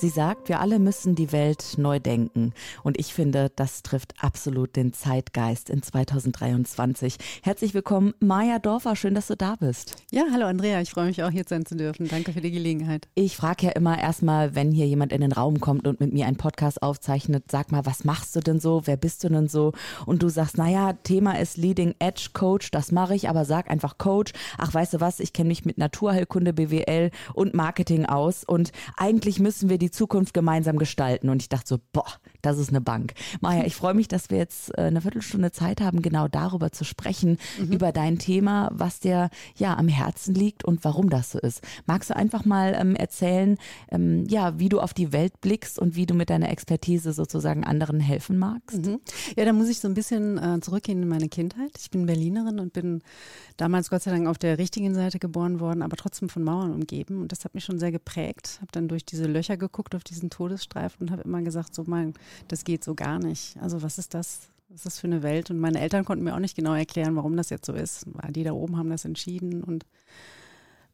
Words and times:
Sie 0.00 0.08
sagt, 0.08 0.48
wir 0.48 0.60
alle 0.60 0.78
müssen 0.78 1.14
die 1.14 1.30
Welt 1.30 1.74
neu 1.76 1.98
denken. 1.98 2.54
Und 2.82 2.98
ich 2.98 3.12
finde, 3.12 3.52
das 3.54 3.82
trifft 3.82 4.14
absolut 4.18 4.74
den 4.74 4.94
Zeitgeist 4.94 5.68
in 5.68 5.82
2023. 5.82 7.18
Herzlich 7.42 7.74
willkommen, 7.74 8.14
Maja 8.18 8.60
Dorfer. 8.60 8.96
Schön, 8.96 9.14
dass 9.14 9.26
du 9.26 9.36
da 9.36 9.56
bist. 9.56 9.96
Ja, 10.10 10.22
hallo 10.32 10.46
Andrea. 10.46 10.80
Ich 10.80 10.92
freue 10.92 11.04
mich 11.04 11.22
auch 11.22 11.28
hier 11.28 11.44
sein 11.46 11.66
zu 11.66 11.76
dürfen. 11.76 12.08
Danke 12.08 12.32
für 12.32 12.40
die 12.40 12.50
Gelegenheit. 12.50 13.08
Ich 13.14 13.36
frage 13.36 13.66
ja 13.66 13.72
immer 13.72 13.98
erstmal, 13.98 14.54
wenn 14.54 14.72
hier 14.72 14.86
jemand 14.86 15.12
in 15.12 15.20
den 15.20 15.32
Raum 15.32 15.60
kommt 15.60 15.86
und 15.86 16.00
mit 16.00 16.14
mir 16.14 16.24
einen 16.24 16.38
Podcast 16.38 16.82
aufzeichnet, 16.82 17.50
sag 17.50 17.70
mal, 17.70 17.84
was 17.84 18.04
machst 18.04 18.34
du 18.34 18.40
denn 18.40 18.58
so? 18.58 18.80
Wer 18.86 18.96
bist 18.96 19.22
du 19.22 19.28
denn 19.28 19.48
so? 19.48 19.72
Und 20.06 20.22
du 20.22 20.30
sagst, 20.30 20.56
naja, 20.56 20.94
Thema 20.94 21.38
ist 21.38 21.58
Leading 21.58 21.94
Edge 21.98 22.30
Coach. 22.32 22.70
Das 22.70 22.90
mache 22.90 23.14
ich, 23.14 23.28
aber 23.28 23.44
sag 23.44 23.70
einfach 23.70 23.98
Coach. 23.98 24.32
Ach, 24.56 24.72
weißt 24.72 24.94
du 24.94 25.00
was? 25.02 25.20
Ich 25.20 25.34
kenne 25.34 25.48
mich 25.48 25.66
mit 25.66 25.76
Naturheilkunde, 25.76 26.54
BWL 26.54 27.10
und 27.34 27.52
Marketing 27.52 28.06
aus. 28.06 28.44
Und 28.44 28.72
eigentlich 28.96 29.40
müssen 29.40 29.68
wir 29.68 29.76
die 29.76 29.89
die 29.90 29.96
Zukunft 29.96 30.34
gemeinsam 30.34 30.78
gestalten. 30.78 31.28
Und 31.28 31.42
ich 31.42 31.48
dachte 31.48 31.68
so, 31.68 31.78
boah, 31.92 32.06
das 32.42 32.58
ist 32.58 32.70
eine 32.70 32.80
Bank. 32.80 33.14
Maja, 33.40 33.64
ich 33.64 33.74
freue 33.74 33.94
mich, 33.94 34.08
dass 34.08 34.30
wir 34.30 34.38
jetzt 34.38 34.76
äh, 34.76 34.82
eine 34.82 35.00
Viertelstunde 35.00 35.52
Zeit 35.52 35.80
haben, 35.80 36.02
genau 36.02 36.28
darüber 36.28 36.72
zu 36.72 36.84
sprechen, 36.84 37.38
mhm. 37.58 37.72
über 37.72 37.92
dein 37.92 38.18
Thema, 38.18 38.70
was 38.72 39.00
dir 39.00 39.30
ja 39.56 39.76
am 39.76 39.88
Herzen 39.88 40.34
liegt 40.34 40.64
und 40.64 40.84
warum 40.84 41.10
das 41.10 41.32
so 41.32 41.38
ist. 41.38 41.62
Magst 41.86 42.10
du 42.10 42.16
einfach 42.16 42.44
mal 42.44 42.76
ähm, 42.78 42.96
erzählen, 42.96 43.58
ähm, 43.90 44.26
ja, 44.28 44.58
wie 44.58 44.68
du 44.68 44.80
auf 44.80 44.94
die 44.94 45.12
Welt 45.12 45.40
blickst 45.40 45.78
und 45.78 45.96
wie 45.96 46.06
du 46.06 46.14
mit 46.14 46.30
deiner 46.30 46.50
Expertise 46.50 47.12
sozusagen 47.12 47.64
anderen 47.64 48.00
helfen 48.00 48.38
magst? 48.38 48.86
Mhm. 48.86 49.00
Ja, 49.36 49.44
da 49.44 49.52
muss 49.52 49.68
ich 49.68 49.80
so 49.80 49.88
ein 49.88 49.94
bisschen 49.94 50.38
äh, 50.38 50.60
zurückgehen 50.60 51.02
in 51.02 51.08
meine 51.08 51.28
Kindheit. 51.28 51.72
Ich 51.78 51.90
bin 51.90 52.06
Berlinerin 52.06 52.58
und 52.58 52.72
bin 52.72 53.02
damals 53.56 53.90
Gott 53.90 54.02
sei 54.02 54.10
Dank 54.10 54.26
auf 54.26 54.38
der 54.38 54.58
richtigen 54.58 54.94
Seite 54.94 55.18
geboren 55.18 55.60
worden, 55.60 55.82
aber 55.82 55.96
trotzdem 55.96 56.28
von 56.28 56.42
Mauern 56.42 56.72
umgeben. 56.72 57.20
Und 57.20 57.32
das 57.32 57.44
hat 57.44 57.54
mich 57.54 57.64
schon 57.64 57.78
sehr 57.78 57.92
geprägt. 57.92 58.58
Habe 58.60 58.72
dann 58.72 58.88
durch 58.88 59.04
diese 59.04 59.26
Löcher 59.26 59.56
geguckt 59.56 59.94
auf 59.94 60.04
diesen 60.04 60.30
Todesstreifen 60.30 61.06
und 61.06 61.10
habe 61.10 61.22
immer 61.22 61.42
gesagt, 61.42 61.74
so 61.74 61.84
mein, 61.86 62.14
das 62.48 62.64
geht 62.64 62.84
so 62.84 62.94
gar 62.94 63.18
nicht. 63.18 63.56
Also 63.60 63.82
was 63.82 63.98
ist 63.98 64.14
das? 64.14 64.48
Was 64.68 64.76
ist 64.76 64.86
das 64.86 65.00
für 65.00 65.08
eine 65.08 65.22
Welt? 65.22 65.50
Und 65.50 65.58
meine 65.58 65.80
Eltern 65.80 66.04
konnten 66.04 66.24
mir 66.24 66.34
auch 66.34 66.40
nicht 66.40 66.56
genau 66.56 66.74
erklären, 66.74 67.16
warum 67.16 67.36
das 67.36 67.50
jetzt 67.50 67.66
so 67.66 67.72
ist. 67.72 68.06
Die 68.30 68.44
da 68.44 68.52
oben 68.52 68.76
haben 68.76 68.90
das 68.90 69.04
entschieden 69.04 69.64
und 69.64 69.84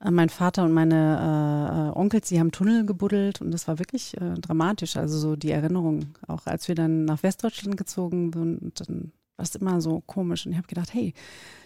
äh, 0.04 0.10
mein 0.10 0.28
Vater 0.28 0.64
und 0.64 0.72
meine 0.72 1.92
äh, 1.94 1.98
Onkels, 1.98 2.28
die 2.28 2.40
haben 2.40 2.52
Tunnel 2.52 2.86
gebuddelt 2.86 3.40
und 3.40 3.50
das 3.50 3.68
war 3.68 3.78
wirklich 3.78 4.16
äh, 4.16 4.34
dramatisch. 4.34 4.96
Also 4.96 5.18
so 5.18 5.36
die 5.36 5.50
Erinnerung, 5.50 6.14
auch 6.26 6.46
als 6.46 6.68
wir 6.68 6.74
dann 6.74 7.04
nach 7.04 7.22
Westdeutschland 7.22 7.76
gezogen 7.76 8.32
sind, 8.32 8.80
dann 8.80 9.12
war 9.36 9.44
es 9.44 9.54
immer 9.54 9.80
so 9.80 10.02
komisch. 10.06 10.46
Und 10.46 10.52
ich 10.52 10.58
habe 10.58 10.68
gedacht, 10.68 10.92
hey, 10.92 11.14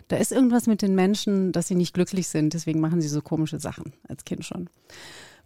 da 0.09 0.17
ist 0.17 0.33
irgendwas 0.33 0.67
mit 0.67 0.83
den 0.83 0.95
Menschen, 0.95 1.53
dass 1.53 1.69
sie 1.69 1.77
nicht 1.77 1.95
glücklich 1.95 2.29
sind. 2.29 2.55
Deswegen 2.55 2.81
machen 2.81 3.01
sie 3.01 3.09
so 3.09 3.23
komische 3.23 3.61
Sachen 3.61 3.93
als 4.09 4.25
Kind 4.25 4.45
schon. 4.45 4.69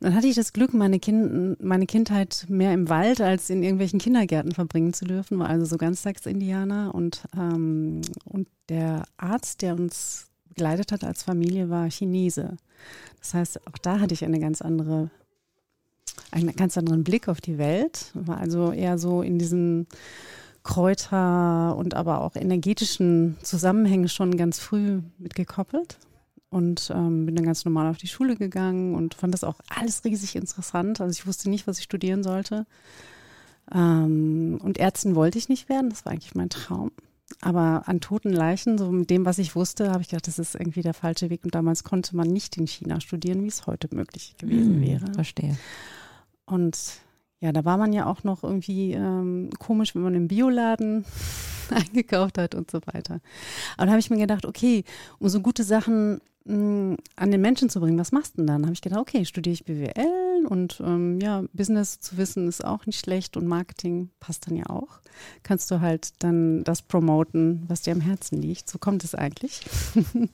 Dann 0.05 0.15
hatte 0.15 0.27
ich 0.27 0.37
das 0.37 0.53
Glück, 0.53 0.75
meine, 0.75 1.01
kind, 1.01 1.65
meine 1.65 1.87
Kindheit 1.87 2.45
mehr 2.51 2.75
im 2.75 2.91
Wald 2.91 3.23
als 3.23 3.49
in 3.49 3.63
irgendwelchen 3.63 3.99
Kindergärten 3.99 4.53
verbringen 4.53 4.93
zu 4.93 5.07
dürfen, 5.07 5.39
war 5.39 5.49
also 5.49 5.65
so 5.65 5.79
Ganztagsindianer. 5.79 6.95
Und, 6.95 7.23
ähm, 7.35 8.03
und 8.27 8.47
der 8.69 9.05
Arzt, 9.17 9.63
der 9.63 9.73
uns 9.73 10.27
begleitet 10.47 10.93
hat 10.93 11.05
als 11.05 11.23
Familie, 11.23 11.71
war 11.71 11.89
Chinese. 11.89 12.59
Das 13.19 13.33
heißt, 13.33 13.67
auch 13.67 13.79
da 13.81 13.99
hatte 13.99 14.13
ich 14.13 14.23
eine 14.27 14.41
ganz 14.41 14.61
andere 14.61 15.11
einen 16.31 16.55
ganz 16.55 16.77
anderen 16.77 17.03
Blick 17.03 17.29
auf 17.29 17.41
die 17.41 17.57
Welt, 17.57 18.11
war 18.13 18.37
also 18.37 18.73
eher 18.73 18.99
so 18.99 19.23
in 19.23 19.39
diesen 19.39 19.87
Kräuter 20.65 21.77
und 21.79 21.95
aber 21.95 22.21
auch 22.21 22.37
energetischen 22.37 23.39
Zusammenhängen 23.43 24.11
schon 24.11 24.37
ganz 24.37 24.59
früh 24.59 25.01
mit 25.17 25.35
gekoppelt 25.35 25.97
und 26.55 26.93
ähm, 26.95 27.27
bin 27.27 27.35
dann 27.35 27.45
ganz 27.45 27.65
normal 27.65 27.89
auf 27.89 27.97
die 27.97 28.07
Schule 28.07 28.37
gegangen 28.37 28.95
und 28.95 29.15
fand 29.15 29.35
das 29.35 29.43
auch 29.43 29.57
alles 29.69 30.05
riesig 30.05 30.37
interessant. 30.37 31.01
Also 31.01 31.11
ich 31.11 31.27
wusste 31.27 31.51
nicht, 31.51 31.67
was 31.67 31.79
ich 31.79 31.85
studieren 31.85 32.23
sollte. 32.23 32.65
Ähm, 33.75 34.61
und 34.63 34.79
Ärztin 34.79 35.17
wollte 35.17 35.37
ich 35.37 35.49
nicht 35.49 35.69
werden, 35.69 35.91
das 35.91 36.05
war 36.05 36.13
eigentlich 36.13 36.37
mein 36.37 36.51
Traum. 36.51 36.93
Aber 37.41 37.89
an 37.89 38.01
toten 38.01 38.33
Leichen, 38.33 38.79
so 38.79 38.93
mit 38.93 39.11
dem, 39.11 39.25
was 39.25 39.39
ich 39.39 39.57
wusste, 39.57 39.91
habe 39.91 40.03
ich 40.03 40.11
gedacht, 40.11 40.29
das 40.29 40.39
ist 40.39 40.55
irgendwie 40.55 40.83
der 40.83 40.95
falsche 40.95 41.29
Weg. 41.29 41.45
Und 41.45 41.57
damals 41.57 41.83
konnte 41.83 42.15
man 42.15 42.29
nicht 42.29 42.57
in 42.57 42.69
China 42.69 43.01
studieren, 43.01 43.43
wie 43.43 43.49
es 43.49 43.67
heute 43.67 43.93
möglich 43.93 44.37
gewesen 44.39 44.77
hm, 44.77 44.81
wäre. 44.81 45.13
Verstehe. 45.13 45.59
Und 46.47 46.79
ja, 47.41 47.51
da 47.51 47.65
war 47.65 47.79
man 47.79 47.93
ja 47.93 48.07
auch 48.07 48.23
noch 48.23 48.45
irgendwie 48.45 48.93
ähm, 48.93 49.51
komisch, 49.59 49.97
wenn 49.97 50.03
man 50.03 50.15
im 50.15 50.29
Bioladen 50.29 51.05
eingekauft 51.71 52.39
hat 52.39 52.55
und 52.55 52.71
so 52.71 52.79
weiter. 52.87 53.21
Aber 53.77 53.87
da 53.87 53.91
habe 53.91 54.01
ich 54.01 54.11
mir 54.11 54.19
gedacht, 54.19 54.47
okay, 54.47 54.85
um 55.19 55.29
so 55.29 55.41
gute 55.41 55.65
Sachen 55.65 56.21
mh, 56.45 56.57
mm, 56.57 56.97
an 57.17 57.31
den 57.31 57.41
Menschen 57.41 57.69
zu 57.69 57.81
bringen, 57.81 57.99
was 57.99 58.13
machst 58.13 58.35
du 58.35 58.39
denn 58.39 58.47
dann? 58.47 58.63
Da 58.63 58.67
habe 58.67 58.75
ich 58.75 58.83
gedacht, 58.83 59.01
okay, 59.01 59.25
studiere 59.25 59.55
ich 59.55 59.65
BWL 59.65 60.47
und 60.47 60.81
ähm, 60.85 61.21
ja, 61.21 61.45
Business 61.53 62.01
zu 62.01 62.17
wissen 62.17 62.49
ist 62.49 62.65
auch 62.65 62.87
nicht 62.87 63.01
schlecht 63.01 63.37
und 63.37 63.47
Marketing 63.47 64.11
passt 64.21 64.47
dann 64.47 64.57
ja 64.57 64.67
auch. 64.67 65.01
Kannst 65.43 65.71
du 65.71 65.81
halt 65.81 66.13
dann 66.23 66.65
das 66.65 66.83
promoten, 66.83 67.65
was 67.69 67.83
dir 67.83 67.93
am 67.93 68.01
Herzen 68.01 68.41
liegt. 68.41 68.69
So 68.69 68.79
kommt 68.79 69.05
es 69.05 69.15
eigentlich. 69.15 69.63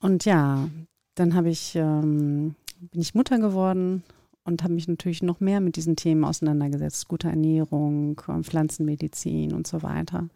und 0.00 0.24
ja, 0.24 0.68
dann 1.14 1.34
habe 1.34 1.50
ich, 1.50 1.74
ähm, 1.76 2.54
bin 2.80 3.00
ich 3.00 3.14
Mutter 3.14 3.38
geworden 3.38 4.02
und 4.44 4.62
habe 4.62 4.74
mich 4.74 4.88
natürlich 4.88 5.22
noch 5.22 5.40
mehr 5.40 5.60
mit 5.60 5.76
diesen 5.76 5.96
Themen 5.96 6.24
auseinandergesetzt. 6.24 7.06
Gute 7.08 7.28
Ernährung, 7.28 8.20
Pflanzenmedizin 8.42 9.52
und 9.52 9.66
so 9.66 9.82
weiter. 9.82 10.28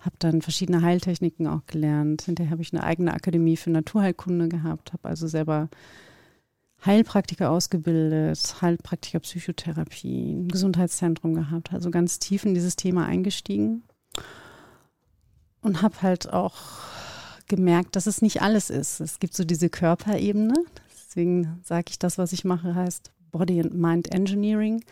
Habe 0.00 0.16
dann 0.20 0.42
verschiedene 0.42 0.82
Heiltechniken 0.82 1.46
auch 1.46 1.66
gelernt. 1.66 2.22
Hinterher 2.22 2.52
habe 2.52 2.62
ich 2.62 2.72
eine 2.72 2.84
eigene 2.84 3.12
Akademie 3.12 3.56
für 3.56 3.70
Naturheilkunde 3.70 4.48
gehabt, 4.48 4.92
habe 4.92 5.08
also 5.08 5.26
selber 5.26 5.68
Heilpraktiker 6.86 7.50
ausgebildet, 7.50 8.56
Heilpraktiker 8.62 9.18
Psychotherapie, 9.18 10.32
ein 10.32 10.48
Gesundheitszentrum 10.48 11.34
gehabt, 11.34 11.72
also 11.72 11.90
ganz 11.90 12.20
tief 12.20 12.44
in 12.44 12.54
dieses 12.54 12.76
Thema 12.76 13.06
eingestiegen 13.06 13.82
und 15.60 15.82
habe 15.82 16.02
halt 16.02 16.32
auch 16.32 16.54
gemerkt, 17.48 17.96
dass 17.96 18.06
es 18.06 18.22
nicht 18.22 18.42
alles 18.42 18.70
ist. 18.70 19.00
Es 19.00 19.18
gibt 19.18 19.34
so 19.34 19.44
diese 19.44 19.68
Körperebene. 19.68 20.54
Deswegen 20.92 21.58
sage 21.64 21.86
ich, 21.88 21.98
das, 21.98 22.18
was 22.18 22.32
ich 22.32 22.44
mache, 22.44 22.76
heißt 22.76 23.10
Body 23.30 23.60
and 23.60 23.74
Mind 23.74 24.12
Engineering. 24.12 24.84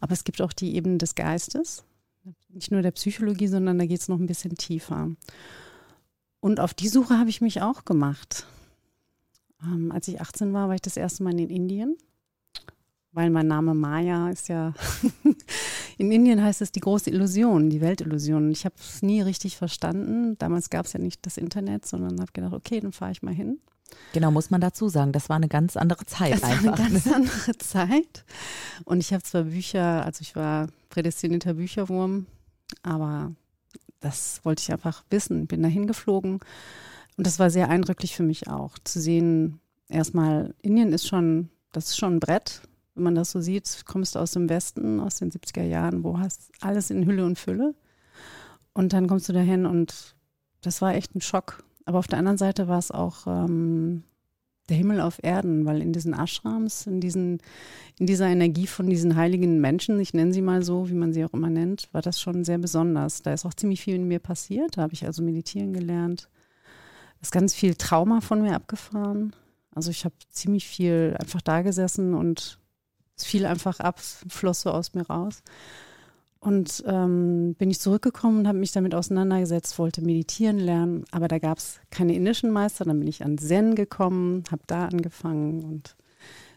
Aber 0.00 0.12
es 0.12 0.24
gibt 0.24 0.40
auch 0.40 0.52
die 0.52 0.74
Ebene 0.74 0.98
des 0.98 1.14
Geistes, 1.14 1.84
nicht 2.48 2.70
nur 2.70 2.82
der 2.82 2.90
Psychologie, 2.92 3.46
sondern 3.46 3.78
da 3.78 3.86
geht 3.86 4.00
es 4.00 4.08
noch 4.08 4.18
ein 4.18 4.26
bisschen 4.26 4.56
tiefer. 4.56 5.10
Und 6.40 6.60
auf 6.60 6.74
die 6.74 6.88
Suche 6.88 7.18
habe 7.18 7.30
ich 7.30 7.40
mich 7.40 7.62
auch 7.62 7.84
gemacht. 7.84 8.46
Ähm, 9.62 9.92
als 9.92 10.08
ich 10.08 10.20
18 10.20 10.52
war, 10.52 10.68
war 10.68 10.74
ich 10.74 10.82
das 10.82 10.96
erste 10.96 11.22
Mal 11.22 11.38
in 11.38 11.50
Indien, 11.50 11.96
weil 13.12 13.30
mein 13.30 13.46
Name 13.46 13.74
Maya 13.74 14.30
ist 14.30 14.48
ja, 14.48 14.72
in 15.98 16.10
Indien 16.10 16.42
heißt 16.42 16.62
es 16.62 16.72
die 16.72 16.80
große 16.80 17.10
Illusion, 17.10 17.68
die 17.68 17.80
Weltillusion. 17.80 18.50
Ich 18.50 18.64
habe 18.64 18.74
es 18.78 19.02
nie 19.02 19.20
richtig 19.20 19.56
verstanden. 19.56 20.38
Damals 20.38 20.70
gab 20.70 20.86
es 20.86 20.94
ja 20.94 21.00
nicht 21.00 21.24
das 21.26 21.36
Internet, 21.36 21.86
sondern 21.86 22.20
habe 22.20 22.32
gedacht, 22.32 22.54
okay, 22.54 22.80
dann 22.80 22.92
fahre 22.92 23.12
ich 23.12 23.22
mal 23.22 23.34
hin. 23.34 23.60
Genau, 24.12 24.30
muss 24.30 24.50
man 24.50 24.60
dazu 24.60 24.88
sagen, 24.88 25.12
das 25.12 25.28
war 25.28 25.36
eine 25.36 25.48
ganz 25.48 25.76
andere 25.76 26.04
Zeit 26.06 26.34
das 26.34 26.42
einfach. 26.42 26.78
War 26.78 26.86
eine 26.86 26.92
ganz 26.92 27.06
andere 27.06 27.58
Zeit. 27.58 28.24
Und 28.84 29.00
ich 29.00 29.12
habe 29.12 29.22
zwar 29.22 29.44
Bücher, 29.44 30.04
also 30.04 30.22
ich 30.22 30.34
war 30.36 30.68
prädestinierter 30.88 31.54
Bücherwurm, 31.54 32.26
aber 32.82 33.32
das 34.00 34.40
wollte 34.44 34.62
ich 34.62 34.72
einfach 34.72 35.04
wissen. 35.10 35.46
Bin 35.46 35.62
da 35.62 35.68
hingeflogen 35.68 36.40
und 37.16 37.26
das 37.26 37.38
war 37.38 37.50
sehr 37.50 37.68
eindrücklich 37.68 38.16
für 38.16 38.22
mich 38.22 38.48
auch, 38.48 38.78
zu 38.78 39.00
sehen, 39.00 39.60
erstmal, 39.88 40.54
Indien 40.62 40.92
ist 40.92 41.06
schon, 41.06 41.50
das 41.72 41.88
ist 41.88 41.98
schon 41.98 42.16
ein 42.16 42.20
Brett, 42.20 42.62
wenn 42.94 43.04
man 43.04 43.14
das 43.14 43.30
so 43.30 43.40
sieht. 43.40 43.82
Kommst 43.86 44.14
du 44.14 44.20
aus 44.20 44.32
dem 44.32 44.48
Westen, 44.48 45.00
aus 45.00 45.16
den 45.16 45.30
70er 45.30 45.62
Jahren, 45.62 46.02
wo 46.02 46.18
hast 46.18 46.50
alles 46.60 46.90
in 46.90 47.04
Hülle 47.04 47.24
und 47.24 47.38
Fülle. 47.38 47.74
Und 48.72 48.92
dann 48.92 49.06
kommst 49.06 49.28
du 49.28 49.32
dahin 49.32 49.66
und 49.66 50.14
das 50.62 50.80
war 50.80 50.94
echt 50.94 51.14
ein 51.14 51.20
Schock 51.20 51.62
aber 51.84 51.98
auf 51.98 52.06
der 52.06 52.18
anderen 52.18 52.38
Seite 52.38 52.68
war 52.68 52.78
es 52.78 52.90
auch 52.90 53.26
ähm, 53.26 54.04
der 54.70 54.76
Himmel 54.76 55.00
auf 55.00 55.18
Erden, 55.22 55.66
weil 55.66 55.82
in 55.82 55.92
diesen 55.92 56.14
Ashrams, 56.14 56.86
in, 56.86 57.00
diesen, 57.00 57.40
in 57.98 58.06
dieser 58.06 58.28
Energie 58.28 58.66
von 58.66 58.88
diesen 58.88 59.16
heiligen 59.16 59.60
Menschen, 59.60 59.98
ich 60.00 60.14
nenne 60.14 60.32
sie 60.32 60.42
mal 60.42 60.62
so, 60.62 60.88
wie 60.88 60.94
man 60.94 61.12
sie 61.12 61.24
auch 61.24 61.32
immer 61.32 61.50
nennt, 61.50 61.88
war 61.92 62.02
das 62.02 62.20
schon 62.20 62.44
sehr 62.44 62.58
besonders. 62.58 63.22
Da 63.22 63.32
ist 63.32 63.44
auch 63.44 63.54
ziemlich 63.54 63.82
viel 63.82 63.96
in 63.96 64.08
mir 64.08 64.20
passiert. 64.20 64.76
Da 64.76 64.82
habe 64.82 64.94
ich 64.94 65.04
also 65.04 65.22
meditieren 65.22 65.72
gelernt. 65.72 66.28
Ist 67.20 67.32
ganz 67.32 67.54
viel 67.54 67.74
Trauma 67.74 68.20
von 68.20 68.42
mir 68.42 68.54
abgefahren. 68.54 69.34
Also 69.74 69.90
ich 69.90 70.04
habe 70.04 70.14
ziemlich 70.30 70.66
viel 70.66 71.16
einfach 71.18 71.42
da 71.42 71.62
gesessen 71.62 72.14
und 72.14 72.58
es 73.16 73.24
fiel 73.24 73.44
einfach 73.44 73.80
ab, 73.80 73.98
floss 74.00 74.62
so 74.62 74.70
aus 74.70 74.94
mir 74.94 75.06
raus. 75.06 75.42
Und 76.40 76.82
ähm, 76.86 77.54
bin 77.58 77.70
ich 77.70 77.80
zurückgekommen 77.80 78.40
und 78.40 78.48
habe 78.48 78.58
mich 78.58 78.72
damit 78.72 78.94
auseinandergesetzt, 78.94 79.78
wollte 79.78 80.00
meditieren 80.00 80.58
lernen, 80.58 81.04
aber 81.10 81.28
da 81.28 81.38
gab 81.38 81.58
es 81.58 81.80
keine 81.90 82.14
indischen 82.14 82.50
Meister. 82.50 82.86
Dann 82.86 82.98
bin 82.98 83.08
ich 83.08 83.22
an 83.22 83.36
Zen 83.36 83.74
gekommen, 83.74 84.44
habe 84.50 84.62
da 84.66 84.86
angefangen 84.86 85.62
und 85.62 85.96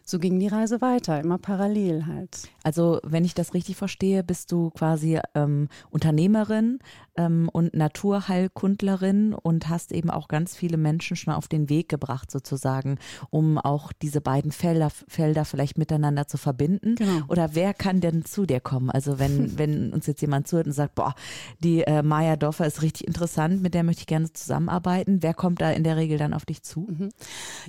so 0.06 0.18
ging 0.18 0.38
die 0.38 0.48
Reise 0.48 0.82
weiter, 0.82 1.20
immer 1.20 1.38
parallel 1.38 2.06
halt. 2.06 2.50
Also, 2.62 3.00
wenn 3.02 3.24
ich 3.24 3.34
das 3.34 3.54
richtig 3.54 3.76
verstehe, 3.76 4.22
bist 4.22 4.52
du 4.52 4.70
quasi 4.70 5.18
ähm, 5.34 5.68
Unternehmerin 5.90 6.78
ähm, 7.16 7.48
und 7.50 7.74
Naturheilkundlerin 7.74 9.32
und 9.34 9.68
hast 9.70 9.92
eben 9.92 10.10
auch 10.10 10.28
ganz 10.28 10.54
viele 10.56 10.76
Menschen 10.76 11.16
schon 11.16 11.32
auf 11.32 11.48
den 11.48 11.70
Weg 11.70 11.88
gebracht, 11.88 12.30
sozusagen, 12.30 12.98
um 13.30 13.56
auch 13.56 13.92
diese 13.92 14.20
beiden 14.20 14.52
Felder, 14.52 14.90
Felder 14.90 15.46
vielleicht 15.46 15.78
miteinander 15.78 16.26
zu 16.26 16.36
verbinden. 16.36 16.96
Genau. 16.96 17.22
Oder 17.28 17.54
wer 17.54 17.72
kann 17.72 18.00
denn 18.00 18.26
zu 18.26 18.44
dir 18.44 18.60
kommen? 18.60 18.90
Also, 18.90 19.18
wenn, 19.18 19.58
wenn 19.58 19.92
uns 19.94 20.06
jetzt 20.06 20.20
jemand 20.20 20.48
zuhört 20.48 20.66
und 20.66 20.72
sagt, 20.72 20.96
boah, 20.96 21.14
die 21.60 21.80
äh, 21.82 22.02
Maya 22.02 22.36
Dorfer 22.36 22.66
ist 22.66 22.82
richtig 22.82 23.06
interessant, 23.06 23.62
mit 23.62 23.72
der 23.72 23.84
möchte 23.84 24.00
ich 24.00 24.06
gerne 24.06 24.30
zusammenarbeiten. 24.30 25.22
Wer 25.22 25.32
kommt 25.32 25.62
da 25.62 25.70
in 25.70 25.82
der 25.82 25.96
Regel 25.96 26.18
dann 26.18 26.34
auf 26.34 26.44
dich 26.44 26.62
zu? 26.62 26.88
Mhm. 26.90 27.08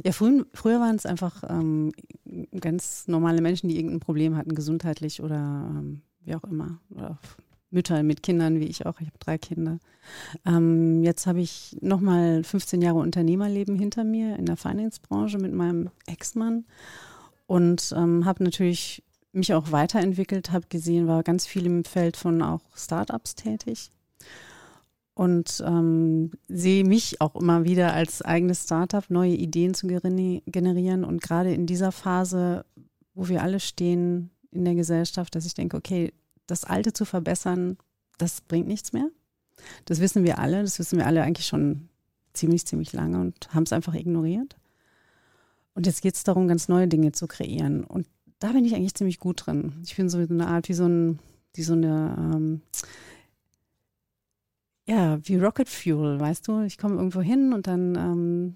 Ja, 0.03 0.11
früh, 0.11 0.43
früher 0.53 0.81
waren 0.81 0.97
es 0.97 1.05
einfach 1.05 1.43
ähm, 1.49 1.93
ganz 2.59 3.07
normale 3.07 3.41
Menschen, 3.41 3.69
die 3.69 3.77
irgendein 3.77 3.99
Problem 3.99 4.35
hatten, 4.35 4.55
gesundheitlich 4.55 5.21
oder 5.21 5.69
ähm, 5.69 6.01
wie 6.23 6.35
auch 6.35 6.43
immer. 6.43 6.79
Oder 6.89 7.19
Mütter 7.69 8.03
mit 8.03 8.23
Kindern, 8.23 8.59
wie 8.59 8.65
ich 8.65 8.85
auch. 8.85 8.99
Ich 9.01 9.07
habe 9.07 9.19
drei 9.19 9.37
Kinder. 9.37 9.79
Ähm, 10.45 11.03
jetzt 11.03 11.27
habe 11.27 11.41
ich 11.41 11.77
nochmal 11.81 12.43
15 12.43 12.81
Jahre 12.81 12.99
Unternehmerleben 12.99 13.77
hinter 13.77 14.03
mir 14.03 14.37
in 14.37 14.45
der 14.45 14.57
Finance-Branche 14.57 15.37
mit 15.37 15.53
meinem 15.53 15.89
Ex-Mann 16.07 16.65
und 17.47 17.93
ähm, 17.95 18.25
habe 18.25 18.43
natürlich 18.43 19.03
mich 19.33 19.53
auch 19.53 19.71
weiterentwickelt, 19.71 20.51
habe 20.51 20.67
gesehen, 20.69 21.07
war 21.07 21.21
ganz 21.21 21.45
viel 21.45 21.65
im 21.65 21.83
Feld 21.83 22.15
von 22.15 22.41
auch 22.41 22.61
Startups 22.75 23.35
tätig 23.35 23.91
und 25.15 25.63
ähm, 25.65 26.31
sehe 26.49 26.83
mich 26.83 27.21
auch 27.21 27.35
immer 27.35 27.63
wieder 27.63 27.93
als 27.93 28.21
eigenes 28.21 28.65
Startup, 28.65 29.09
neue 29.09 29.33
Ideen 29.33 29.73
zu 29.73 29.87
generieren. 29.87 31.05
Und 31.05 31.21
gerade 31.21 31.53
in 31.53 31.65
dieser 31.65 31.93
Phase, 31.93 32.65
wo 33.13 33.29
wir 33.29 33.41
alle 33.41 33.61
stehen 33.61 34.29
in 34.51 34.65
der 34.65 34.75
Gesellschaft, 34.75 35.33
dass 35.33 35.45
ich 35.45 35.53
denke, 35.53 35.77
okay, 35.77 36.13
das 36.47 36.65
Alte 36.65 36.91
zu 36.91 37.05
verbessern, 37.05 37.77
das 38.17 38.41
bringt 38.41 38.67
nichts 38.67 38.91
mehr. 38.91 39.09
Das 39.85 40.01
wissen 40.01 40.25
wir 40.25 40.37
alle, 40.37 40.61
das 40.61 40.79
wissen 40.79 40.99
wir 40.99 41.07
alle 41.07 41.23
eigentlich 41.23 41.47
schon 41.47 41.87
ziemlich, 42.33 42.67
ziemlich 42.67 42.91
lange 42.91 43.19
und 43.21 43.53
haben 43.53 43.63
es 43.63 43.71
einfach 43.71 43.93
ignoriert. 43.93 44.57
Und 45.75 45.85
jetzt 45.85 46.01
geht 46.01 46.15
es 46.15 46.25
darum, 46.25 46.49
ganz 46.49 46.67
neue 46.67 46.89
Dinge 46.89 47.13
zu 47.13 47.27
kreieren. 47.27 47.85
Und 47.85 48.05
da 48.39 48.51
bin 48.51 48.65
ich 48.65 48.75
eigentlich 48.75 48.95
ziemlich 48.95 49.19
gut 49.19 49.45
drin. 49.45 49.73
Ich 49.85 49.95
bin 49.95 50.09
so 50.09 50.17
eine 50.17 50.47
Art 50.47 50.67
wie 50.67 50.73
so, 50.73 50.85
ein, 50.85 51.19
wie 51.53 51.63
so 51.63 51.73
eine 51.73 52.33
ähm, 52.35 52.61
ja, 54.85 55.17
wie 55.23 55.37
Rocket 55.37 55.69
Fuel, 55.69 56.19
weißt 56.19 56.47
du? 56.47 56.61
Ich 56.61 56.77
komme 56.77 56.95
irgendwo 56.95 57.21
hin 57.21 57.53
und 57.53 57.67
dann 57.67 57.95
ähm, 57.95 58.55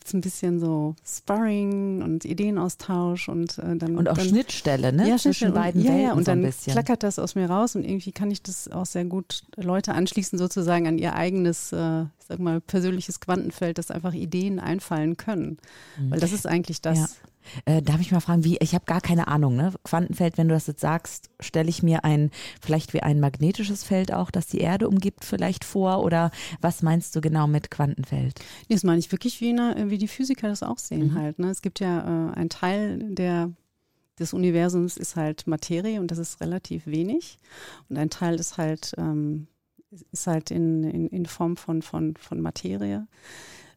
gibt 0.00 0.06
es 0.06 0.14
ein 0.14 0.22
bisschen 0.22 0.58
so 0.58 0.96
Sparring 1.04 2.00
und 2.02 2.24
Ideenaustausch 2.24 3.28
und 3.28 3.58
äh, 3.58 3.76
dann. 3.76 3.96
Und 3.96 4.08
auch 4.08 4.16
dann, 4.16 4.28
Schnittstelle, 4.28 4.92
ne? 4.94 5.06
Ja, 5.06 5.18
Zwischen 5.18 5.52
beiden 5.52 5.82
und, 5.82 5.86
ja, 5.86 5.92
Welten 5.92 6.06
ja, 6.06 6.12
und 6.14 6.24
so 6.24 6.32
dann 6.32 6.50
klackert 6.50 7.02
das 7.02 7.18
aus 7.18 7.34
mir 7.34 7.50
raus 7.50 7.76
und 7.76 7.84
irgendwie 7.84 8.12
kann 8.12 8.30
ich 8.30 8.42
das 8.42 8.68
auch 8.68 8.86
sehr 8.86 9.04
gut 9.04 9.42
Leute 9.56 9.92
anschließen, 9.92 10.38
sozusagen 10.38 10.88
an 10.88 10.96
ihr 10.96 11.14
eigenes, 11.14 11.72
äh, 11.72 12.02
ich 12.02 12.26
sag 12.26 12.38
mal, 12.38 12.62
persönliches 12.62 13.20
Quantenfeld, 13.20 13.76
dass 13.76 13.90
einfach 13.90 14.14
Ideen 14.14 14.58
einfallen 14.58 15.18
können. 15.18 15.58
Mhm. 15.98 16.12
Weil 16.12 16.20
das 16.20 16.32
ist 16.32 16.46
eigentlich 16.46 16.80
das. 16.80 16.98
Ja. 16.98 17.08
Äh, 17.64 17.82
darf 17.82 18.00
ich 18.00 18.12
mal 18.12 18.20
fragen, 18.20 18.44
wie, 18.44 18.58
ich 18.58 18.74
habe 18.74 18.84
gar 18.84 19.00
keine 19.00 19.28
Ahnung, 19.28 19.56
ne? 19.56 19.72
Quantenfeld, 19.84 20.38
wenn 20.38 20.48
du 20.48 20.54
das 20.54 20.66
jetzt 20.66 20.80
sagst, 20.80 21.30
stelle 21.40 21.68
ich 21.68 21.82
mir 21.82 22.04
ein, 22.04 22.30
vielleicht 22.60 22.92
wie 22.94 23.02
ein 23.02 23.20
magnetisches 23.20 23.82
Feld 23.84 24.12
auch, 24.12 24.30
das 24.30 24.46
die 24.46 24.58
Erde 24.58 24.88
umgibt, 24.88 25.24
vielleicht 25.24 25.64
vor? 25.64 26.04
Oder 26.04 26.30
was 26.60 26.82
meinst 26.82 27.16
du 27.16 27.20
genau 27.20 27.46
mit 27.46 27.70
Quantenfeld? 27.70 28.38
Nee, 28.68 28.74
das 28.76 28.84
meine 28.84 28.98
ich 28.98 29.10
wirklich, 29.12 29.40
wie, 29.40 29.50
eine, 29.50 29.90
wie 29.90 29.98
die 29.98 30.08
Physiker 30.08 30.48
das 30.48 30.62
auch 30.62 30.78
sehen 30.78 31.08
Mhm. 31.08 31.14
halt. 31.14 31.38
Ne? 31.38 31.50
Es 31.50 31.62
gibt 31.62 31.80
ja 31.80 32.30
äh, 32.30 32.34
ein 32.34 32.48
Teil 32.50 32.98
der, 33.14 33.50
des 34.18 34.32
Universums 34.34 34.96
ist 34.96 35.16
halt 35.16 35.46
Materie 35.46 35.98
und 36.00 36.10
das 36.10 36.18
ist 36.18 36.40
relativ 36.40 36.86
wenig. 36.86 37.38
Und 37.88 37.96
ein 37.96 38.10
Teil 38.10 38.34
ist 38.38 38.58
halt, 38.58 38.92
ähm, 38.98 39.46
ist 40.12 40.26
halt 40.26 40.50
in, 40.50 40.84
in, 40.84 41.06
in 41.08 41.26
Form 41.26 41.56
von, 41.56 41.82
von, 41.82 42.14
von 42.16 42.40
Materie. 42.40 43.06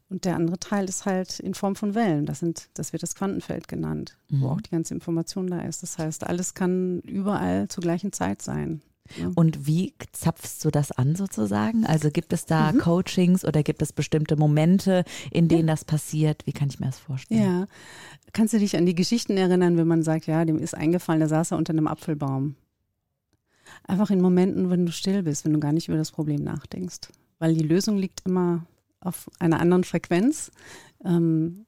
Und 0.09 0.25
der 0.25 0.35
andere 0.35 0.59
Teil 0.59 0.85
ist 0.87 1.05
halt 1.05 1.39
in 1.39 1.53
Form 1.55 1.75
von 1.75 1.95
Wellen. 1.95 2.25
Das, 2.25 2.39
sind, 2.39 2.69
das 2.75 2.93
wird 2.93 3.01
das 3.03 3.15
Quantenfeld 3.15 3.67
genannt, 3.67 4.17
Mhm. 4.29 4.41
wo 4.41 4.49
auch 4.49 4.61
die 4.61 4.69
ganze 4.69 4.93
Information 4.93 5.47
da 5.47 5.61
ist. 5.61 5.81
Das 5.81 5.97
heißt, 5.97 6.25
alles 6.27 6.53
kann 6.53 6.99
überall 7.01 7.67
zur 7.67 7.81
gleichen 7.81 8.11
Zeit 8.11 8.41
sein. 8.41 8.81
Ja. 9.19 9.31
Und 9.35 9.67
wie 9.67 9.93
zapfst 10.13 10.63
du 10.63 10.69
das 10.71 10.91
an 10.93 11.15
sozusagen? 11.15 11.85
Also 11.85 12.09
gibt 12.09 12.31
es 12.31 12.45
da 12.45 12.71
Mhm. 12.71 12.77
Coachings 12.77 13.43
oder 13.43 13.61
gibt 13.63 13.81
es 13.81 13.91
bestimmte 13.91 14.37
Momente, 14.37 15.03
in 15.31 15.47
denen 15.49 15.67
das 15.67 15.83
passiert? 15.83 16.45
Wie 16.45 16.53
kann 16.53 16.69
ich 16.69 16.79
mir 16.79 16.85
das 16.85 16.99
vorstellen? 16.99 17.41
Ja. 17.41 17.67
Kannst 18.31 18.53
du 18.53 18.59
dich 18.59 18.77
an 18.77 18.85
die 18.85 18.95
Geschichten 18.95 19.35
erinnern, 19.35 19.77
wenn 19.77 19.87
man 19.87 20.03
sagt, 20.03 20.27
ja, 20.27 20.45
dem 20.45 20.57
ist 20.59 20.75
eingefallen, 20.75 21.19
der 21.19 21.27
saß 21.29 21.51
er 21.51 21.57
unter 21.57 21.73
einem 21.73 21.87
Apfelbaum? 21.87 22.55
Einfach 23.85 24.09
in 24.11 24.21
Momenten, 24.21 24.69
wenn 24.69 24.85
du 24.85 24.91
still 24.91 25.23
bist, 25.23 25.43
wenn 25.43 25.53
du 25.53 25.59
gar 25.59 25.73
nicht 25.73 25.87
über 25.89 25.97
das 25.97 26.11
Problem 26.11 26.41
nachdenkst. 26.43 26.99
Weil 27.39 27.55
die 27.55 27.63
Lösung 27.67 27.97
liegt 27.97 28.21
immer 28.25 28.65
auf 29.05 29.29
einer 29.39 29.59
anderen 29.59 29.83
Frequenz. 29.83 30.51
Ähm, 31.03 31.65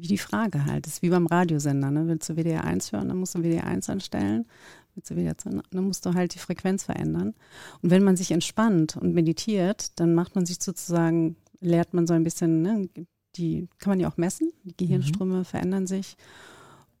wie 0.00 0.06
die 0.06 0.18
Frage 0.18 0.64
halt. 0.64 0.86
Das 0.86 0.94
ist 0.94 1.02
wie 1.02 1.10
beim 1.10 1.26
Radiosender. 1.26 1.90
Ne? 1.90 2.06
Willst 2.06 2.28
du 2.28 2.36
WDR 2.36 2.64
1 2.64 2.92
hören, 2.92 3.08
dann 3.08 3.18
musst 3.18 3.34
du 3.34 3.40
WDR 3.40 3.66
1 3.66 3.90
anstellen. 3.90 4.46
Willst 4.94 5.10
du 5.10 5.16
WDR 5.16 5.36
2, 5.36 5.50
dann 5.70 5.84
musst 5.84 6.06
du 6.06 6.14
halt 6.14 6.34
die 6.34 6.38
Frequenz 6.38 6.84
verändern. 6.84 7.34
Und 7.82 7.90
wenn 7.90 8.04
man 8.04 8.16
sich 8.16 8.30
entspannt 8.30 8.96
und 8.96 9.14
meditiert, 9.14 9.98
dann 9.98 10.14
macht 10.14 10.34
man 10.34 10.46
sich 10.46 10.58
sozusagen, 10.60 11.36
lehrt 11.60 11.94
man 11.94 12.06
so 12.06 12.14
ein 12.14 12.24
bisschen, 12.24 12.62
ne? 12.62 12.88
die 13.36 13.68
kann 13.78 13.90
man 13.90 14.00
ja 14.00 14.08
auch 14.08 14.16
messen. 14.16 14.52
Die 14.64 14.76
Gehirnströme 14.76 15.44
verändern 15.44 15.86
sich. 15.86 16.16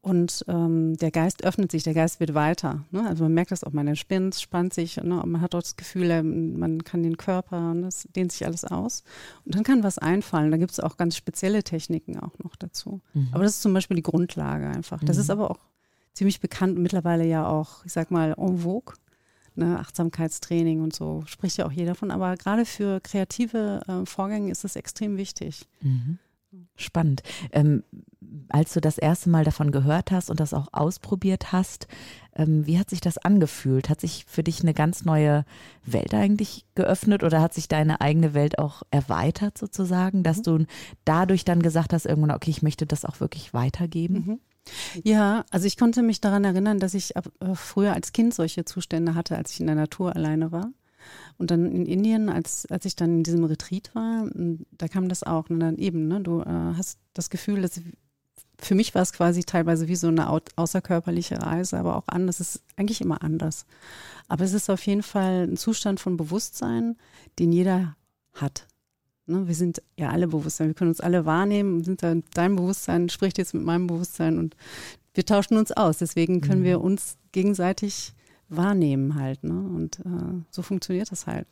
Und 0.08 0.44
ähm, 0.48 0.96
der 0.96 1.10
Geist 1.10 1.44
öffnet 1.44 1.70
sich, 1.70 1.82
der 1.82 1.92
Geist 1.92 2.18
wird 2.18 2.32
weiter. 2.32 2.84
Ne? 2.90 3.06
Also 3.06 3.24
man 3.24 3.34
merkt 3.34 3.50
das 3.50 3.62
auch, 3.62 3.72
man 3.72 3.86
entspinnt, 3.88 4.34
spannt 4.36 4.72
sich, 4.72 4.96
ne? 4.96 5.22
und 5.22 5.30
man 5.30 5.40
hat 5.40 5.54
auch 5.54 5.60
das 5.60 5.76
Gefühl, 5.76 6.10
ähm, 6.10 6.58
man 6.58 6.82
kann 6.82 7.02
den 7.02 7.16
Körper, 7.16 7.74
ne? 7.74 7.82
das 7.82 8.08
dehnt 8.16 8.32
sich 8.32 8.46
alles 8.46 8.64
aus. 8.64 9.02
Und 9.44 9.54
dann 9.54 9.64
kann 9.64 9.82
was 9.82 9.98
einfallen. 9.98 10.50
Da 10.50 10.56
gibt 10.56 10.70
es 10.70 10.80
auch 10.80 10.96
ganz 10.96 11.16
spezielle 11.16 11.62
Techniken 11.62 12.18
auch 12.18 12.38
noch 12.42 12.56
dazu. 12.56 13.00
Mhm. 13.12 13.28
Aber 13.32 13.42
das 13.44 13.54
ist 13.56 13.62
zum 13.62 13.74
Beispiel 13.74 13.96
die 13.96 14.02
Grundlage 14.02 14.68
einfach. 14.68 15.02
Das 15.04 15.16
Mhm. 15.16 15.22
ist 15.22 15.30
aber 15.30 15.50
auch 15.50 15.58
ziemlich 16.14 16.40
bekannt 16.40 16.76
und 16.76 16.82
mittlerweile 16.82 17.26
ja 17.26 17.46
auch, 17.46 17.84
ich 17.84 17.92
sag 17.92 18.10
mal, 18.10 18.34
en 18.38 18.58
vogue. 18.58 18.94
Ne? 19.56 19.78
Achtsamkeitstraining 19.78 20.80
und 20.80 20.94
so 20.94 21.22
spricht 21.26 21.58
ja 21.58 21.66
auch 21.66 21.72
jeder 21.72 21.94
von. 21.96 22.10
Aber 22.12 22.36
gerade 22.36 22.64
für 22.64 23.00
kreative 23.00 23.80
äh, 23.88 24.06
Vorgänge 24.06 24.50
ist 24.50 24.64
das 24.64 24.76
extrem 24.76 25.16
wichtig. 25.16 25.66
Mhm. 25.82 26.18
Spannend. 26.76 27.22
Ähm, 27.52 27.82
als 28.48 28.72
du 28.74 28.80
das 28.80 28.98
erste 28.98 29.30
Mal 29.30 29.44
davon 29.44 29.70
gehört 29.70 30.10
hast 30.10 30.30
und 30.30 30.40
das 30.40 30.54
auch 30.54 30.68
ausprobiert 30.72 31.52
hast, 31.52 31.86
ähm, 32.34 32.66
wie 32.66 32.78
hat 32.78 32.90
sich 32.90 33.00
das 33.00 33.18
angefühlt? 33.18 33.88
Hat 33.88 34.00
sich 34.00 34.24
für 34.26 34.42
dich 34.42 34.62
eine 34.62 34.74
ganz 34.74 35.04
neue 35.04 35.44
Welt 35.84 36.14
eigentlich 36.14 36.64
geöffnet 36.74 37.22
oder 37.22 37.40
hat 37.40 37.54
sich 37.54 37.68
deine 37.68 38.00
eigene 38.00 38.34
Welt 38.34 38.58
auch 38.58 38.82
erweitert 38.90 39.58
sozusagen, 39.58 40.22
dass 40.22 40.42
du 40.42 40.64
dadurch 41.04 41.44
dann 41.44 41.62
gesagt 41.62 41.92
hast, 41.92 42.06
irgendwann, 42.06 42.30
okay, 42.30 42.50
ich 42.50 42.62
möchte 42.62 42.86
das 42.86 43.04
auch 43.04 43.20
wirklich 43.20 43.54
weitergeben? 43.54 44.14
Mhm. 44.14 44.40
Ja, 45.02 45.44
also 45.50 45.66
ich 45.66 45.76
konnte 45.76 46.02
mich 46.02 46.20
daran 46.20 46.44
erinnern, 46.44 46.78
dass 46.78 46.94
ich 46.94 47.16
ab, 47.16 47.30
äh, 47.40 47.54
früher 47.54 47.94
als 47.94 48.12
Kind 48.12 48.34
solche 48.34 48.64
Zustände 48.64 49.14
hatte, 49.14 49.36
als 49.36 49.52
ich 49.52 49.60
in 49.60 49.66
der 49.66 49.76
Natur 49.76 50.14
alleine 50.14 50.52
war. 50.52 50.70
Und 51.38 51.50
dann 51.50 51.66
in 51.66 51.86
Indien, 51.86 52.28
als, 52.28 52.66
als 52.66 52.84
ich 52.84 52.96
dann 52.96 53.18
in 53.18 53.22
diesem 53.22 53.44
Retreat 53.44 53.94
war, 53.94 54.28
da 54.72 54.88
kam 54.88 55.08
das 55.08 55.22
auch. 55.22 55.48
Und 55.48 55.60
dann 55.60 55.76
eben, 55.76 56.08
ne, 56.08 56.20
du 56.20 56.40
äh, 56.40 56.74
hast 56.76 56.98
das 57.14 57.30
Gefühl, 57.30 57.62
dass 57.62 57.80
für 58.60 58.74
mich 58.74 58.94
war 58.94 59.02
es 59.02 59.12
quasi 59.12 59.44
teilweise 59.44 59.88
wie 59.88 59.96
so 59.96 60.08
eine 60.08 60.28
au 60.28 60.40
außerkörperliche 60.56 61.40
Reise, 61.40 61.78
aber 61.78 61.96
auch 61.96 62.08
anders. 62.08 62.40
Es 62.40 62.56
ist 62.56 62.62
eigentlich 62.76 63.00
immer 63.00 63.22
anders. 63.22 63.66
Aber 64.26 64.44
es 64.44 64.52
ist 64.52 64.68
auf 64.68 64.84
jeden 64.86 65.02
Fall 65.02 65.46
ein 65.48 65.56
Zustand 65.56 66.00
von 66.00 66.16
Bewusstsein, 66.16 66.96
den 67.38 67.52
jeder 67.52 67.96
hat. 68.34 68.66
Ne, 69.26 69.46
wir 69.46 69.54
sind 69.54 69.82
ja 69.96 70.10
alle 70.10 70.26
Bewusstsein, 70.28 70.68
wir 70.68 70.74
können 70.74 70.90
uns 70.90 71.00
alle 71.00 71.24
wahrnehmen, 71.24 71.84
sind 71.84 72.02
da, 72.02 72.14
dein 72.34 72.56
Bewusstsein 72.56 73.08
spricht 73.10 73.38
jetzt 73.38 73.54
mit 73.54 73.62
meinem 73.62 73.86
Bewusstsein 73.86 74.38
und 74.38 74.56
wir 75.14 75.24
tauschen 75.24 75.56
uns 75.56 75.70
aus. 75.72 75.98
Deswegen 75.98 76.40
können 76.40 76.60
Mhm. 76.60 76.64
wir 76.64 76.80
uns 76.80 77.16
gegenseitig 77.32 78.12
wahrnehmen 78.48 79.14
halt. 79.14 79.44
Ne? 79.44 79.52
Und 79.52 80.00
äh, 80.00 80.42
so 80.50 80.62
funktioniert 80.62 81.12
das 81.12 81.26
halt. 81.26 81.46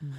Mhm. 0.00 0.14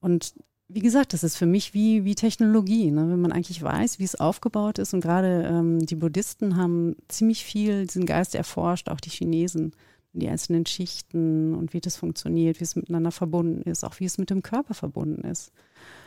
Und 0.00 0.34
wie 0.72 0.80
gesagt, 0.80 1.12
das 1.12 1.24
ist 1.24 1.36
für 1.36 1.46
mich 1.46 1.74
wie, 1.74 2.04
wie 2.04 2.14
Technologie, 2.14 2.90
ne? 2.90 3.08
wenn 3.08 3.20
man 3.20 3.32
eigentlich 3.32 3.62
weiß, 3.62 3.98
wie 3.98 4.04
es 4.04 4.18
aufgebaut 4.18 4.78
ist. 4.78 4.94
Und 4.94 5.00
gerade 5.00 5.44
ähm, 5.50 5.84
die 5.84 5.96
Buddhisten 5.96 6.56
haben 6.56 6.96
ziemlich 7.08 7.44
viel 7.44 7.86
diesen 7.86 8.06
Geist 8.06 8.34
erforscht, 8.34 8.88
auch 8.88 9.00
die 9.00 9.10
Chinesen, 9.10 9.72
die 10.12 10.28
einzelnen 10.28 10.66
Schichten 10.66 11.54
und 11.54 11.72
wie 11.72 11.80
das 11.80 11.96
funktioniert, 11.96 12.60
wie 12.60 12.64
es 12.64 12.76
miteinander 12.76 13.10
verbunden 13.10 13.62
ist, 13.62 13.84
auch 13.84 13.98
wie 13.98 14.04
es 14.04 14.18
mit 14.18 14.30
dem 14.30 14.42
Körper 14.42 14.74
verbunden 14.74 15.22
ist. 15.22 15.52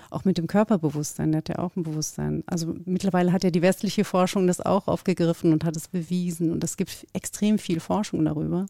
Auch 0.09 0.25
mit 0.25 0.37
dem 0.37 0.47
Körperbewusstsein, 0.47 1.31
der 1.31 1.39
hat 1.39 1.49
ja 1.49 1.59
auch 1.59 1.75
ein 1.75 1.83
Bewusstsein. 1.83 2.43
Also 2.45 2.75
mittlerweile 2.85 3.31
hat 3.31 3.43
ja 3.43 3.49
die 3.49 3.63
westliche 3.63 4.05
Forschung 4.05 4.47
das 4.47 4.61
auch 4.61 4.87
aufgegriffen 4.87 5.51
und 5.51 5.65
hat 5.65 5.75
es 5.75 5.87
bewiesen. 5.87 6.51
Und 6.51 6.63
es 6.63 6.77
gibt 6.77 7.07
extrem 7.13 7.57
viel 7.57 7.79
Forschung 7.79 8.23
darüber. 8.23 8.67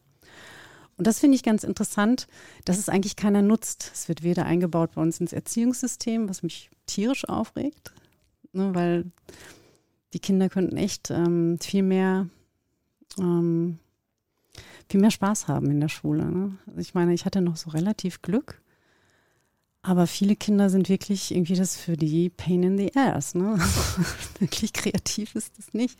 Und 0.96 1.06
das 1.06 1.18
finde 1.18 1.36
ich 1.36 1.42
ganz 1.42 1.64
interessant, 1.64 2.28
dass 2.64 2.78
es 2.78 2.88
eigentlich 2.88 3.16
keiner 3.16 3.42
nutzt. 3.42 3.90
Es 3.92 4.08
wird 4.08 4.22
weder 4.22 4.46
eingebaut 4.46 4.92
bei 4.94 5.02
uns 5.02 5.20
ins 5.20 5.32
Erziehungssystem, 5.32 6.28
was 6.28 6.42
mich 6.42 6.70
tierisch 6.86 7.28
aufregt, 7.28 7.92
ne, 8.52 8.74
weil 8.74 9.06
die 10.12 10.20
Kinder 10.20 10.48
könnten 10.48 10.76
echt 10.76 11.10
ähm, 11.10 11.58
viel 11.60 11.82
mehr 11.82 12.28
ähm, 13.18 13.78
viel 14.88 15.00
mehr 15.00 15.10
Spaß 15.10 15.48
haben 15.48 15.70
in 15.70 15.80
der 15.80 15.88
Schule. 15.88 16.30
Ne? 16.30 16.56
Also 16.66 16.78
ich 16.78 16.94
meine, 16.94 17.14
ich 17.14 17.24
hatte 17.24 17.40
noch 17.40 17.56
so 17.56 17.70
relativ 17.70 18.22
Glück, 18.22 18.60
aber 19.82 20.06
viele 20.06 20.36
Kinder 20.36 20.70
sind 20.70 20.88
wirklich 20.88 21.34
irgendwie 21.34 21.56
das 21.56 21.76
für 21.76 21.96
die 21.96 22.30
Pain 22.30 22.62
in 22.62 22.78
the 22.78 22.94
ass. 22.94 23.34
Ne? 23.34 23.58
wirklich 24.38 24.72
kreativ 24.72 25.34
ist 25.34 25.58
das 25.58 25.74
nicht. 25.74 25.98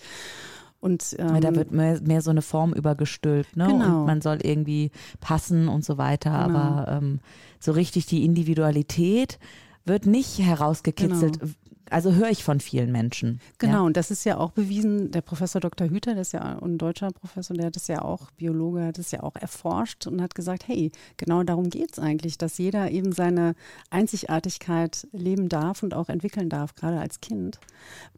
Und, 0.85 1.17
ähm, 1.19 1.41
da 1.41 1.55
wird 1.55 1.73
mehr, 1.73 1.99
mehr, 2.03 2.21
so 2.21 2.31
eine 2.31 2.43
Form 2.43 2.75
übergestülpt, 2.75 3.57
ne? 3.57 3.69
Genau. 3.69 4.01
Und 4.01 4.07
man 4.07 4.21
soll 4.21 4.41
irgendwie 4.43 4.91
passen 5.21 5.67
und 5.69 5.83
so 5.83 5.97
weiter. 5.97 6.45
Genau. 6.47 6.59
Aber 6.59 6.89
ähm, 6.89 7.21
so 7.59 7.73
richtig 7.73 8.05
die 8.05 8.23
Individualität 8.23 9.39
wird 9.87 10.05
nicht 10.05 10.41
herausgekitzelt. 10.41 11.41
Genau 11.41 11.53
also 11.91 12.15
höre 12.15 12.31
ich 12.31 12.45
von 12.45 12.61
vielen 12.61 12.93
Menschen. 12.93 13.41
Genau, 13.59 13.73
ja. 13.73 13.81
und 13.83 13.97
das 13.97 14.11
ist 14.11 14.25
ja 14.25 14.39
auch 14.39 14.53
bewiesen. 14.53 15.11
Der 15.11 15.21
Professor 15.21 15.61
Dr. 15.61 15.89
Hüter, 15.89 16.15
der 16.15 16.23
ist 16.23 16.33
ja 16.33 16.59
ein 16.59 16.79
deutscher 16.79 17.11
Professor, 17.11 17.57
der 17.57 17.67
hat 17.67 17.77
das 17.77 17.89
ja 17.89 18.03
auch, 18.03 18.31
Biologe, 18.33 18.85
hat 18.85 18.99
das 18.99 19.11
ja 19.11 19.23
auch 19.23 19.37
erforscht 19.37 20.07
und 20.07 20.23
hat 20.23 20.35
gesagt, 20.35 20.67
hey, 20.69 20.91
genau 21.17 21.43
darum 21.43 21.71
geht 21.71 21.93
es 21.93 21.99
eigentlich, 21.99 22.39
dass 22.39 22.59
jeder 22.59 22.91
eben 22.91 23.13
seine 23.13 23.55
Einzigartigkeit 23.91 25.07
leben 25.13 25.49
darf 25.49 25.83
und 25.83 25.95
auch 25.95 26.09
entwickeln 26.09 26.49
darf, 26.49 26.75
gerade 26.75 27.01
als 27.01 27.21
Kind. 27.21 27.59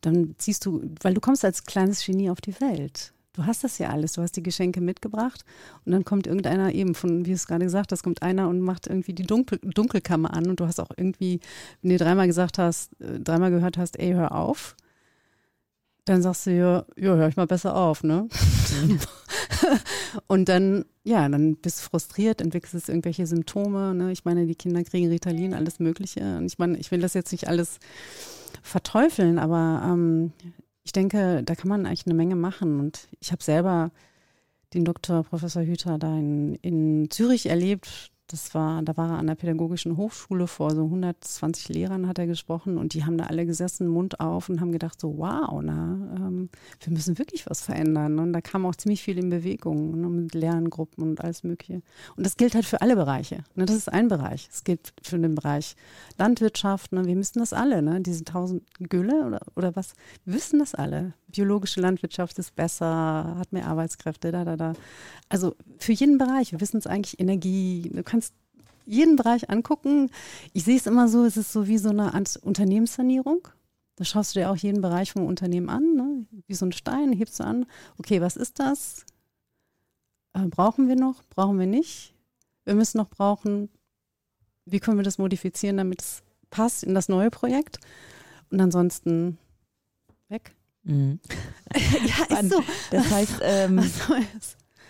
Dann 0.00 0.34
ziehst 0.38 0.64
du, 0.64 0.82
weil 1.02 1.14
du 1.14 1.20
kommst 1.20 1.44
als 1.44 1.64
kleines 1.64 2.04
Genie 2.04 2.30
auf 2.30 2.40
die 2.40 2.58
Welt 2.60 3.12
du 3.36 3.46
hast 3.46 3.62
das 3.64 3.78
ja 3.78 3.90
alles, 3.90 4.14
du 4.14 4.22
hast 4.22 4.36
die 4.36 4.42
Geschenke 4.42 4.80
mitgebracht 4.80 5.44
und 5.84 5.92
dann 5.92 6.04
kommt 6.04 6.26
irgendeiner 6.26 6.74
eben 6.74 6.94
von, 6.94 7.26
wie 7.26 7.32
es 7.32 7.46
gerade 7.46 7.64
gesagt 7.64 7.92
hast, 7.92 8.02
kommt 8.02 8.22
einer 8.22 8.48
und 8.48 8.60
macht 8.60 8.86
irgendwie 8.86 9.12
die 9.12 9.24
Dunkel, 9.24 9.58
Dunkelkammer 9.62 10.32
an 10.32 10.48
und 10.48 10.58
du 10.60 10.66
hast 10.66 10.80
auch 10.80 10.90
irgendwie, 10.96 11.40
wenn 11.82 11.90
du 11.90 11.98
dreimal 11.98 12.26
gesagt 12.26 12.58
hast, 12.58 12.98
äh, 13.00 13.20
dreimal 13.20 13.50
gehört 13.50 13.78
hast, 13.78 13.98
ey, 13.98 14.12
hör 14.12 14.32
auf, 14.32 14.74
dann 16.06 16.22
sagst 16.22 16.46
du 16.46 16.52
ja, 16.52 16.84
ja, 16.96 17.16
hör 17.16 17.28
ich 17.28 17.36
mal 17.36 17.48
besser 17.48 17.76
auf, 17.76 18.04
ne? 18.04 18.28
und 20.28 20.48
dann, 20.48 20.84
ja, 21.02 21.28
dann 21.28 21.56
bist 21.56 21.80
du 21.80 21.90
frustriert, 21.90 22.40
entwickelst 22.40 22.88
irgendwelche 22.88 23.26
Symptome, 23.26 23.92
ne? 23.92 24.12
Ich 24.12 24.24
meine, 24.24 24.46
die 24.46 24.54
Kinder 24.54 24.84
kriegen 24.84 25.08
Ritalin, 25.08 25.52
alles 25.52 25.80
Mögliche. 25.80 26.38
Und 26.38 26.46
ich 26.46 26.58
meine, 26.58 26.78
ich 26.78 26.92
will 26.92 27.00
das 27.00 27.14
jetzt 27.14 27.32
nicht 27.32 27.48
alles 27.48 27.80
verteufeln, 28.62 29.40
aber 29.40 29.82
ähm, 29.84 30.32
ich 30.86 30.92
denke, 30.92 31.42
da 31.42 31.56
kann 31.56 31.68
man 31.68 31.84
eigentlich 31.84 32.06
eine 32.06 32.14
Menge 32.14 32.36
machen. 32.36 32.78
Und 32.78 33.08
ich 33.18 33.32
habe 33.32 33.42
selber 33.42 33.90
den 34.72 34.84
Dr. 34.84 35.24
Professor 35.24 35.64
Hüter 35.64 35.98
da 35.98 36.16
in, 36.16 36.54
in 36.62 37.10
Zürich 37.10 37.46
erlebt. 37.46 38.12
Das 38.28 38.54
war, 38.54 38.82
da 38.82 38.96
war 38.96 39.10
er 39.10 39.18
an 39.18 39.28
der 39.28 39.36
pädagogischen 39.36 39.96
Hochschule 39.96 40.48
vor 40.48 40.72
so 40.72 40.84
120 40.84 41.68
Lehrern 41.68 42.08
hat 42.08 42.18
er 42.18 42.26
gesprochen 42.26 42.76
und 42.76 42.92
die 42.92 43.04
haben 43.04 43.16
da 43.16 43.26
alle 43.26 43.46
gesessen, 43.46 43.86
Mund 43.86 44.18
auf 44.18 44.48
und 44.48 44.60
haben 44.60 44.72
gedacht 44.72 45.00
so, 45.00 45.16
wow, 45.18 45.60
na, 45.62 45.98
ähm, 46.16 46.48
wir 46.80 46.92
müssen 46.92 47.18
wirklich 47.18 47.48
was 47.48 47.60
verändern. 47.60 48.18
Und 48.18 48.32
da 48.32 48.40
kam 48.40 48.66
auch 48.66 48.74
ziemlich 48.74 49.02
viel 49.02 49.18
in 49.18 49.30
Bewegung 49.30 50.00
ne, 50.00 50.08
mit 50.08 50.34
Lerngruppen 50.34 51.04
und 51.04 51.20
alles 51.20 51.44
Mögliche. 51.44 51.82
Und 52.16 52.26
das 52.26 52.36
gilt 52.36 52.56
halt 52.56 52.64
für 52.64 52.80
alle 52.80 52.96
Bereiche. 52.96 53.44
Ne, 53.54 53.64
das 53.64 53.76
ist 53.76 53.92
ein 53.92 54.08
Bereich. 54.08 54.48
Es 54.50 54.64
gilt 54.64 54.92
für 55.02 55.18
den 55.18 55.36
Bereich 55.36 55.76
Landwirtschaft. 56.18 56.92
Ne, 56.92 57.04
wir 57.04 57.14
müssen 57.14 57.38
das 57.38 57.52
alle, 57.52 57.80
ne, 57.80 58.00
diese 58.00 58.24
tausend 58.24 58.64
Gülle 58.80 59.24
oder, 59.24 59.40
oder 59.54 59.76
was, 59.76 59.92
wir 60.24 60.34
wissen 60.34 60.58
das 60.58 60.74
alle. 60.74 61.12
Biologische 61.28 61.80
Landwirtschaft 61.80 62.38
ist 62.38 62.56
besser, 62.56 63.36
hat 63.38 63.52
mehr 63.52 63.66
Arbeitskräfte, 63.66 64.32
da, 64.32 64.44
da, 64.44 64.56
da. 64.56 64.72
Also 65.28 65.54
für 65.78 65.92
jeden 65.92 66.18
Bereich, 66.18 66.52
wir 66.52 66.60
wissen 66.60 66.78
es 66.78 66.86
eigentlich, 66.86 67.20
Energie, 67.20 67.90
jeden 68.86 69.16
Bereich 69.16 69.50
angucken. 69.50 70.10
Ich 70.52 70.64
sehe 70.64 70.76
es 70.76 70.86
immer 70.86 71.08
so, 71.08 71.24
es 71.24 71.36
ist 71.36 71.52
so 71.52 71.66
wie 71.66 71.78
so 71.78 71.90
eine 71.90 72.14
Art 72.14 72.36
Unternehmenssanierung. 72.36 73.48
Da 73.96 74.04
schaust 74.04 74.34
du 74.34 74.40
dir 74.40 74.50
auch 74.50 74.56
jeden 74.56 74.80
Bereich 74.80 75.12
vom 75.12 75.26
Unternehmen 75.26 75.68
an, 75.68 75.94
ne? 75.94 76.26
wie 76.46 76.54
so 76.54 76.66
ein 76.66 76.72
Stein, 76.72 77.12
hebst 77.12 77.40
du 77.40 77.44
an. 77.44 77.66
Okay, 77.98 78.20
was 78.20 78.36
ist 78.36 78.58
das? 78.60 79.04
Äh, 80.34 80.46
brauchen 80.46 80.88
wir 80.88 80.96
noch? 80.96 81.22
Brauchen 81.30 81.58
wir 81.58 81.66
nicht? 81.66 82.14
Wir 82.64 82.74
müssen 82.74 82.98
noch 82.98 83.08
brauchen, 83.08 83.70
wie 84.66 84.80
können 84.80 84.98
wir 84.98 85.04
das 85.04 85.18
modifizieren, 85.18 85.78
damit 85.78 86.02
es 86.02 86.22
passt 86.50 86.84
in 86.84 86.94
das 86.94 87.08
neue 87.08 87.30
Projekt? 87.30 87.78
Und 88.50 88.60
ansonsten 88.60 89.38
weg. 90.28 90.54
Mhm. 90.82 91.20
ja, 91.74 92.38
ist 92.38 92.50
so. 92.50 92.62
Das 92.90 93.10
heißt, 93.10 93.38
ähm, 93.42 93.90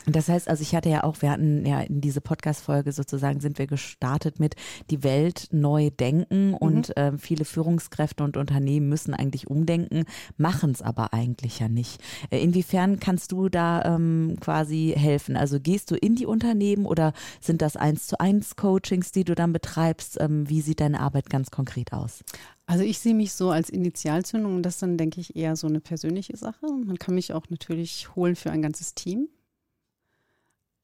das 0.07 0.29
heißt, 0.29 0.49
also 0.49 0.63
ich 0.63 0.75
hatte 0.75 0.89
ja 0.89 1.03
auch, 1.05 1.21
wir 1.21 1.31
hatten 1.31 1.67
ja 1.67 1.81
in 1.81 2.01
diese 2.01 2.21
Podcast-Folge 2.21 2.93
sozusagen 2.93 3.41
sind 3.41 3.59
wir 3.59 3.67
gestartet 3.67 4.39
mit 4.39 4.55
die 4.91 5.03
Welt 5.03 5.49
neu 5.51 5.91
denken 5.91 6.51
mhm. 6.51 6.55
und 6.55 6.97
äh, 6.97 7.19
viele 7.19 7.45
Führungskräfte 7.45 8.23
und 8.23 8.37
Unternehmen 8.37 8.89
müssen 8.89 9.15
eigentlich 9.15 9.49
umdenken, 9.49 10.05
machen 10.37 10.71
es 10.71 10.83
aber 10.83 11.13
eigentlich 11.13 11.59
ja 11.59 11.69
nicht. 11.69 12.01
Äh, 12.31 12.41
inwiefern 12.41 13.01
kannst 13.01 13.33
du 13.33 13.49
da 13.49 13.97
ähm, 13.97 14.37
quasi 14.41 14.95
helfen? 14.97 15.37
Also 15.37 15.59
gehst 15.61 15.91
du 15.91 15.97
in 15.97 16.15
die 16.15 16.27
Unternehmen 16.27 16.87
oder 16.87 17.13
sind 17.41 17.61
das 17.61 17.77
eins 17.77 18.07
zu 18.07 18.21
eins 18.21 18.57
Coachings, 18.57 19.11
die 19.11 19.25
du 19.25 19.35
dann 19.35 19.53
betreibst? 19.53 20.21
Ähm, 20.21 20.49
wie 20.49 20.61
sieht 20.61 20.81
deine 20.81 21.01
Arbeit 21.01 21.31
ganz 21.31 21.51
konkret 21.51 21.93
aus? 21.93 22.23
Also 22.67 22.83
ich 22.83 22.99
sehe 22.99 23.15
mich 23.15 23.33
so 23.33 23.51
als 23.51 23.71
Initialzündung 23.71 24.57
und 24.57 24.63
das 24.63 24.79
dann, 24.79 24.97
denke 24.97 25.21
ich, 25.21 25.37
eher 25.37 25.55
so 25.55 25.69
eine 25.69 25.81
persönliche 25.81 26.37
Sache. 26.37 26.67
Man 26.67 26.99
kann 26.99 27.15
mich 27.15 27.33
auch 27.33 27.49
natürlich 27.49 28.15
holen 28.17 28.35
für 28.35 28.51
ein 28.51 28.63
ganzes 28.63 28.95
Team. 28.95 29.29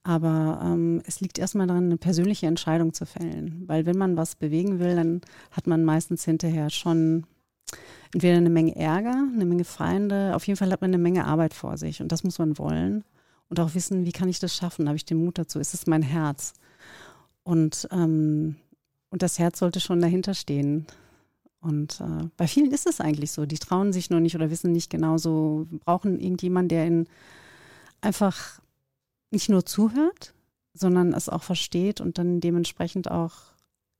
Aber 0.04 0.61
ähm, 0.64 1.00
es 1.06 1.21
liegt 1.21 1.38
erstmal 1.38 1.66
daran, 1.66 1.85
eine 1.85 1.97
persönliche 1.97 2.47
Entscheidung 2.47 2.92
zu 2.92 3.06
fällen. 3.06 3.62
Weil 3.66 3.87
wenn 3.87 3.97
man 3.97 4.16
was 4.16 4.35
bewegen 4.35 4.80
will, 4.80 4.97
dann 4.97 5.21
hat 5.52 5.66
man 5.66 5.85
meistens 5.85 6.25
hinterher 6.25 6.71
schon 6.71 7.25
entweder 8.12 8.37
eine 8.37 8.50
Menge 8.50 8.76
Ärger, 8.76 9.28
eine 9.32 9.44
Menge 9.44 9.64
Feinde, 9.64 10.35
auf 10.35 10.47
jeden 10.47 10.56
Fall 10.56 10.71
hat 10.71 10.80
man 10.80 10.90
eine 10.90 10.99
Menge 10.99 11.25
Arbeit 11.25 11.54
vor 11.54 11.76
sich. 11.76 12.02
Und 12.02 12.12
das 12.12 12.25
muss 12.25 12.38
man 12.38 12.59
wollen. 12.59 13.04
Und 13.49 13.61
auch 13.61 13.75
wissen, 13.75 14.04
wie 14.04 14.12
kann 14.12 14.28
ich 14.28 14.40
das 14.40 14.56
schaffen? 14.56 14.88
Habe 14.88 14.97
ich 14.97 15.04
den 15.04 15.25
Mut 15.25 15.38
dazu? 15.38 15.61
Ist 15.61 15.75
es 15.75 15.87
mein 15.87 16.02
Herz? 16.02 16.54
Und, 17.44 17.88
ähm, 17.92 18.56
und 19.11 19.23
das 19.23 19.38
Herz 19.38 19.59
sollte 19.59 19.80
schon 19.80 20.00
dahinter 20.00 20.35
stehen. 20.35 20.87
Und 21.61 22.00
äh, 22.00 22.28
bei 22.37 22.47
vielen 22.49 22.73
ist 22.73 22.87
es 22.87 23.00
eigentlich 23.00 23.30
so. 23.30 23.47
Die 23.47 23.59
trauen 23.59 23.92
sich 23.92 24.11
nur 24.11 24.21
nicht 24.21 24.35
oder 24.35 24.50
wissen 24.50 24.73
nicht 24.73 24.90
genau 24.90 25.16
so, 25.16 25.66
brauchen 25.85 26.18
irgendjemanden, 26.18 26.68
der 26.68 26.87
ihnen 26.87 27.09
einfach 28.00 28.61
nicht 29.32 29.48
nur 29.48 29.64
zuhört, 29.64 30.34
sondern 30.74 31.12
es 31.12 31.28
auch 31.28 31.42
versteht 31.42 32.00
und 32.00 32.18
dann 32.18 32.40
dementsprechend 32.40 33.10
auch 33.10 33.52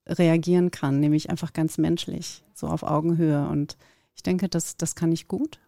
reagieren 0.06 0.70
kann, 0.70 1.00
nämlich 1.00 1.30
einfach 1.30 1.52
ganz 1.52 1.78
menschlich, 1.78 2.42
so 2.54 2.66
auf 2.66 2.82
Augenhöhe. 2.82 3.46
Und 3.48 3.76
ich 4.14 4.22
denke, 4.22 4.48
das, 4.48 4.76
das 4.76 4.94
kann 4.94 5.12
ich 5.12 5.28
gut. 5.28 5.60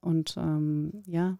Und 0.00 0.36
ähm, 0.36 1.02
ja, 1.06 1.38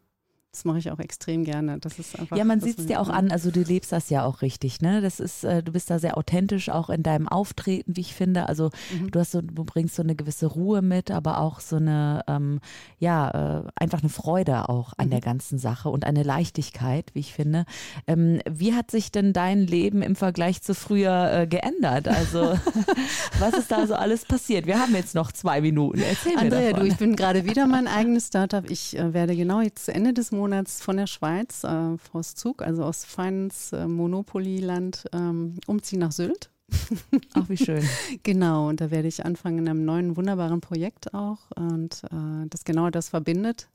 das 0.53 0.65
mache 0.65 0.79
ich 0.79 0.91
auch 0.91 0.99
extrem 0.99 1.45
gerne. 1.45 1.79
Das 1.79 1.99
ist 1.99 2.19
einfach, 2.19 2.37
ja, 2.37 2.45
man 2.45 2.61
sieht 2.61 2.79
es 2.79 2.87
dir 2.87 3.01
auch 3.01 3.11
an, 3.11 3.31
also 3.31 3.51
du 3.51 3.61
lebst 3.61 3.93
das 3.93 4.09
ja 4.09 4.25
auch 4.25 4.41
richtig, 4.41 4.81
ne? 4.81 5.03
Das 5.03 5.21
ist, 5.21 5.45
äh, 5.45 5.63
du 5.63 5.73
bist 5.73 5.91
da 5.91 5.99
sehr 5.99 6.17
authentisch, 6.17 6.71
auch 6.71 6.89
in 6.89 7.03
deinem 7.03 7.29
Auftreten, 7.29 7.97
wie 7.97 8.01
ich 8.01 8.15
finde. 8.15 8.49
Also 8.49 8.71
mhm. 8.99 9.11
du 9.11 9.21
hast 9.21 9.33
so, 9.33 9.43
du 9.43 9.65
bringst 9.65 9.95
so 9.95 10.03
eine 10.03 10.17
gewisse 10.17 10.47
Ruhe 10.47 10.81
mit, 10.81 11.11
aber 11.11 11.39
auch 11.39 11.61
so 11.61 11.77
eine, 11.77 12.25
ähm, 12.27 12.61
ja, 12.99 13.61
äh, 13.61 13.63
einfach 13.77 14.01
eine 14.01 14.09
Freude 14.09 14.71
auch 14.71 14.95
an 14.97 15.07
mhm. 15.07 15.11
der 15.11 15.21
ganzen 15.21 15.59
Sache 15.59 15.91
und 15.91 16.05
eine 16.05 16.23
Leichtigkeit, 16.23 17.11
wie 17.13 17.21
ich 17.21 17.35
finde. 17.35 17.67
Ähm, 18.07 18.41
wie 18.51 18.75
hat 18.75 18.91
sich 18.91 19.13
denn 19.13 19.35
dein 19.35 19.61
Leben 19.61 20.01
im 20.01 20.17
Vergleich 20.17 20.63
zu 20.63 20.75
früher 20.75 21.31
äh, 21.31 21.47
geändert? 21.47 22.09
Also 22.09 22.59
was 23.39 23.53
ist 23.53 23.71
da 23.71 23.87
so 23.87 23.95
alles 23.95 24.25
passiert? 24.25 24.67
Wir 24.67 24.81
haben 24.81 24.95
jetzt 24.95 25.15
noch 25.15 25.31
zwei 25.31 25.61
Minuten. 25.61 26.01
Erzähl 26.01 26.33
mir 26.33 26.39
Andrea, 26.39 26.71
davon. 26.71 26.87
du, 26.87 26.93
ich 26.93 26.97
bin 26.97 27.17
gerade 27.17 27.45
wieder 27.45 27.67
mein 27.67 27.87
eigenes 27.87 28.29
Startup. 28.29 28.69
Ich 28.71 28.99
äh, 28.99 29.13
werde 29.13 29.37
genau 29.37 29.61
jetzt 29.61 29.85
zu 29.85 29.93
Ende 29.93 30.15
des 30.15 30.33
Monats 30.33 30.38
Monats 30.39 30.81
von 30.81 30.97
der 30.97 31.07
Schweiz 31.07 31.65
äh, 31.65 31.97
aus 32.13 32.35
Zug, 32.35 32.63
also 32.63 32.85
aus 32.85 33.05
feines 33.05 33.73
äh, 33.73 33.87
Monopoly-Land, 33.87 35.07
ähm, 35.13 35.55
umziehen 35.67 35.99
nach 35.99 36.13
Sylt. 36.13 36.51
Ach, 37.35 37.49
wie 37.49 37.57
schön. 37.57 37.83
genau, 38.23 38.69
und 38.69 38.81
da 38.81 38.91
werde 38.91 39.09
ich 39.09 39.25
anfangen 39.25 39.59
in 39.59 39.69
einem 39.69 39.85
neuen, 39.85 40.17
wunderbaren 40.17 40.61
Projekt 40.61 41.15
auch 41.15 41.39
und 41.57 42.03
äh, 42.05 42.47
das 42.49 42.65
genau 42.65 42.91
das 42.91 43.09
verbindet. 43.09 43.69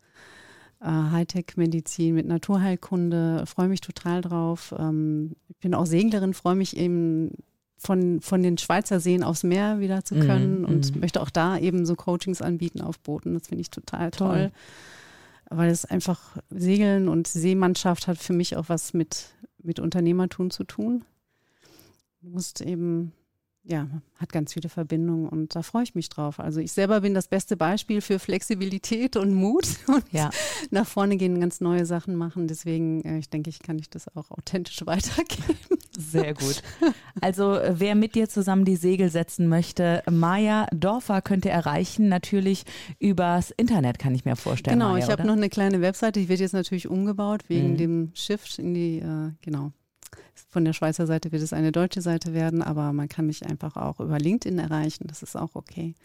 Äh, 0.80 0.86
Hightech-Medizin 0.88 2.16
mit 2.16 2.28
Naturheilkunde, 2.28 3.44
freue 3.46 3.68
mich 3.68 3.82
total 3.82 4.22
drauf. 4.22 4.74
Ähm, 4.78 5.36
ich 5.50 5.58
bin 5.58 5.74
auch 5.74 5.86
Seglerin, 5.86 6.34
freue 6.34 6.56
mich 6.56 6.78
eben 6.78 7.32
von, 7.78 8.22
von 8.22 8.42
den 8.42 8.58
Schweizer 8.58 9.00
Seen 9.00 9.24
aufs 9.24 9.44
Meer 9.44 9.80
wieder 9.80 10.06
zu 10.06 10.16
mhm, 10.16 10.20
können 10.22 10.62
mm, 10.62 10.66
und 10.66 10.96
mm. 10.96 11.00
möchte 11.00 11.22
auch 11.22 11.30
da 11.30 11.58
eben 11.58 11.86
so 11.86 11.96
Coachings 11.96 12.42
anbieten 12.42 12.80
auf 12.82 12.98
Booten. 13.00 13.34
Das 13.34 13.48
finde 13.48 13.62
ich 13.62 13.72
total 13.72 14.12
toll. 14.12 14.28
toll 14.28 14.52
weil 15.58 15.70
es 15.70 15.86
einfach 15.86 16.38
Segeln 16.50 17.08
und 17.08 17.28
Seemannschaft 17.28 18.08
hat 18.08 18.18
für 18.18 18.34
mich 18.34 18.56
auch 18.56 18.70
was 18.70 18.94
mit, 18.94 19.36
mit 19.58 19.80
Unternehmertum 19.80 20.50
zu 20.50 20.64
tun. 20.64 21.06
Du 22.22 22.30
musst 22.30 22.62
eben 22.62 23.14
ja, 23.66 23.88
hat 24.18 24.34
ganz 24.34 24.54
viele 24.54 24.68
Verbindungen 24.68 25.30
und 25.30 25.56
da 25.56 25.62
freue 25.62 25.84
ich 25.84 25.96
mich 25.96 26.10
drauf. 26.10 26.40
Also 26.40 26.60
ich 26.60 26.74
selber 26.74 27.02
bin 27.02 27.14
das 27.14 27.30
beste 27.30 27.56
Beispiel 27.56 28.02
für 28.02 28.20
Flexibilität 28.20 29.16
und 29.16 29.34
Mut 29.34 29.66
und 29.88 30.04
ja. 30.12 30.32
nach 30.70 30.86
vorne 30.86 31.16
gehen, 31.16 31.40
ganz 31.40 31.62
neue 31.62 31.86
Sachen 31.86 32.16
machen. 32.16 32.48
Deswegen, 32.48 33.04
äh, 33.06 33.20
ich 33.20 33.30
denke, 33.30 33.50
ich 33.50 33.60
kann 33.60 33.80
ich 33.80 33.90
das 33.90 34.14
auch 34.16 34.32
authentisch 34.32 34.82
weitergeben. 34.86 35.58
Sehr 35.98 36.34
gut. 36.34 36.62
Also 37.22 37.54
äh, 37.54 37.76
wer 37.78 37.96
mit 37.96 38.16
dir 38.16 38.28
zusammen 38.28 38.66
die 38.66 38.76
Segel 38.76 39.10
setzen 39.10 39.48
möchte, 39.48 40.04
Maja 40.12 40.68
Dorfer 40.74 41.22
könnt 41.22 41.46
ihr 41.46 41.52
erreichen, 41.52 42.10
natürlich 42.10 42.66
übers 43.00 43.52
Internet, 43.52 43.98
kann 43.98 44.14
ich 44.14 44.26
mir 44.26 44.36
vorstellen. 44.36 44.78
Genau, 44.78 44.92
Maya, 44.92 45.06
ich 45.06 45.12
habe 45.12 45.26
noch 45.26 45.38
eine 45.38 45.50
kleine 45.50 45.80
Webseite, 45.80 46.20
die 46.20 46.28
wird 46.28 46.42
jetzt 46.42 46.54
natürlich 46.54 46.90
umgebaut 46.90 47.44
wegen 47.48 47.72
mhm. 47.72 47.78
dem 47.78 48.12
Shift 48.14 48.60
in 48.60 48.74
die, 48.74 49.00
äh, 49.00 49.32
genau, 49.42 49.72
von 50.50 50.66
der 50.66 50.74
Schweizer 50.74 51.08
Seite 51.08 51.32
wird 51.32 51.42
es 51.42 51.54
eine 51.54 51.72
deutsche 51.72 52.02
Seite 52.02 52.34
werden, 52.34 52.62
aber 52.62 52.94
man 52.94 53.10
kann 53.10 53.26
mich 53.26 53.46
einfach 53.46 53.76
auch 53.76 54.00
über 54.00 54.20
LinkedIn 54.20 54.60
erreichen. 54.60 55.06
Das 55.08 55.24
ist 55.24 55.36
auch 55.36 55.56
okay. 55.56 55.96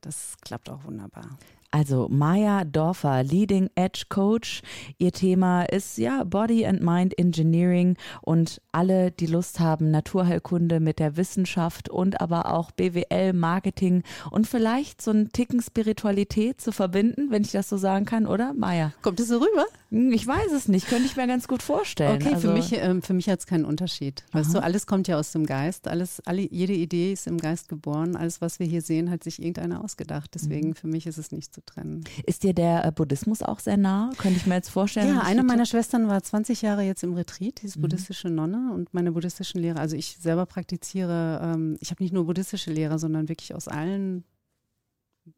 Das 0.00 0.36
klappt 0.42 0.70
auch 0.70 0.84
wunderbar. 0.84 1.38
Also 1.70 2.08
Maya 2.08 2.64
Dorfer, 2.64 3.22
Leading 3.22 3.68
Edge 3.74 4.04
Coach. 4.08 4.62
Ihr 4.98 5.12
Thema 5.12 5.64
ist 5.64 5.98
ja 5.98 6.24
Body 6.24 6.64
and 6.64 6.82
Mind 6.82 7.18
Engineering 7.18 7.96
und 8.22 8.62
alle, 8.72 9.10
die 9.10 9.26
Lust 9.26 9.60
haben, 9.60 9.90
Naturheilkunde 9.90 10.80
mit 10.80 10.98
der 10.98 11.16
Wissenschaft 11.16 11.90
und 11.90 12.20
aber 12.20 12.54
auch 12.54 12.70
BWL, 12.70 13.32
Marketing 13.32 14.04
und 14.30 14.46
vielleicht 14.46 15.02
so 15.02 15.10
einen 15.10 15.32
Ticken 15.32 15.60
Spiritualität 15.60 16.60
zu 16.60 16.72
verbinden, 16.72 17.30
wenn 17.30 17.42
ich 17.42 17.52
das 17.52 17.68
so 17.68 17.76
sagen 17.76 18.04
kann, 18.04 18.26
oder 18.26 18.54
Maya? 18.54 18.92
Kommt 19.02 19.20
es 19.20 19.28
so 19.28 19.36
rüber? 19.36 19.66
Hm, 19.90 20.12
ich 20.12 20.26
weiß 20.26 20.52
es 20.52 20.68
nicht, 20.68 20.88
könnte 20.88 21.04
ich 21.04 21.16
mir 21.16 21.26
ganz 21.26 21.46
gut 21.46 21.62
vorstellen. 21.62 22.16
Okay, 22.16 22.34
also, 22.34 22.48
für 22.48 22.54
mich, 22.54 22.72
ähm, 22.72 23.02
für 23.02 23.14
mich 23.14 23.28
hat 23.28 23.40
es 23.40 23.46
keinen 23.46 23.64
Unterschied. 23.64 24.24
Weißt 24.32 24.54
du, 24.54 24.62
alles 24.62 24.86
kommt 24.86 25.08
ja 25.08 25.18
aus 25.18 25.32
dem 25.32 25.46
Geist, 25.46 25.88
alles, 25.88 26.20
alle, 26.26 26.42
jede 26.42 26.72
Idee 26.72 27.12
ist 27.12 27.26
im 27.26 27.38
Geist 27.38 27.68
geboren, 27.68 28.16
alles, 28.16 28.40
was 28.40 28.58
wir 28.58 28.66
hier 28.66 28.82
sehen, 28.82 29.10
hat 29.10 29.22
sich 29.22 29.40
irgendeiner 29.40 29.84
ausgedacht. 29.84 30.30
Deswegen 30.34 30.68
mhm. 30.68 30.74
für 30.74 30.88
mich 30.88 31.06
ist 31.06 31.18
es 31.18 31.30
nicht 31.30 31.54
zu 31.54 31.64
trennen. 31.64 32.04
Ist 32.24 32.42
dir 32.42 32.54
der 32.54 32.84
äh, 32.84 32.92
Buddhismus 32.92 33.42
auch 33.42 33.60
sehr 33.60 33.76
nah? 33.76 34.10
Könnte 34.18 34.38
ich 34.38 34.46
mir 34.46 34.54
jetzt 34.54 34.70
vorstellen. 34.70 35.14
Ja, 35.14 35.20
eine 35.20 35.42
meiner 35.42 35.66
Schwestern 35.66 36.08
war 36.08 36.22
20 36.22 36.62
Jahre 36.62 36.82
jetzt 36.82 37.04
im 37.04 37.14
Retreat, 37.14 37.62
die 37.62 37.66
ist 37.66 37.76
mhm. 37.76 37.82
buddhistische 37.82 38.28
Nonne 38.28 38.72
und 38.74 38.92
meine 38.92 39.12
buddhistischen 39.12 39.60
Lehrer, 39.60 39.80
also 39.80 39.96
ich 39.96 40.18
selber 40.20 40.46
praktiziere, 40.46 41.40
ähm, 41.42 41.76
ich 41.80 41.90
habe 41.90 42.02
nicht 42.02 42.12
nur 42.12 42.26
buddhistische 42.26 42.72
Lehrer, 42.72 42.98
sondern 42.98 43.28
wirklich 43.28 43.54
aus 43.54 43.68
allen 43.68 44.24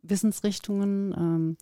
Wissensrichtungen. 0.03 1.15
Ähm, 1.17 1.57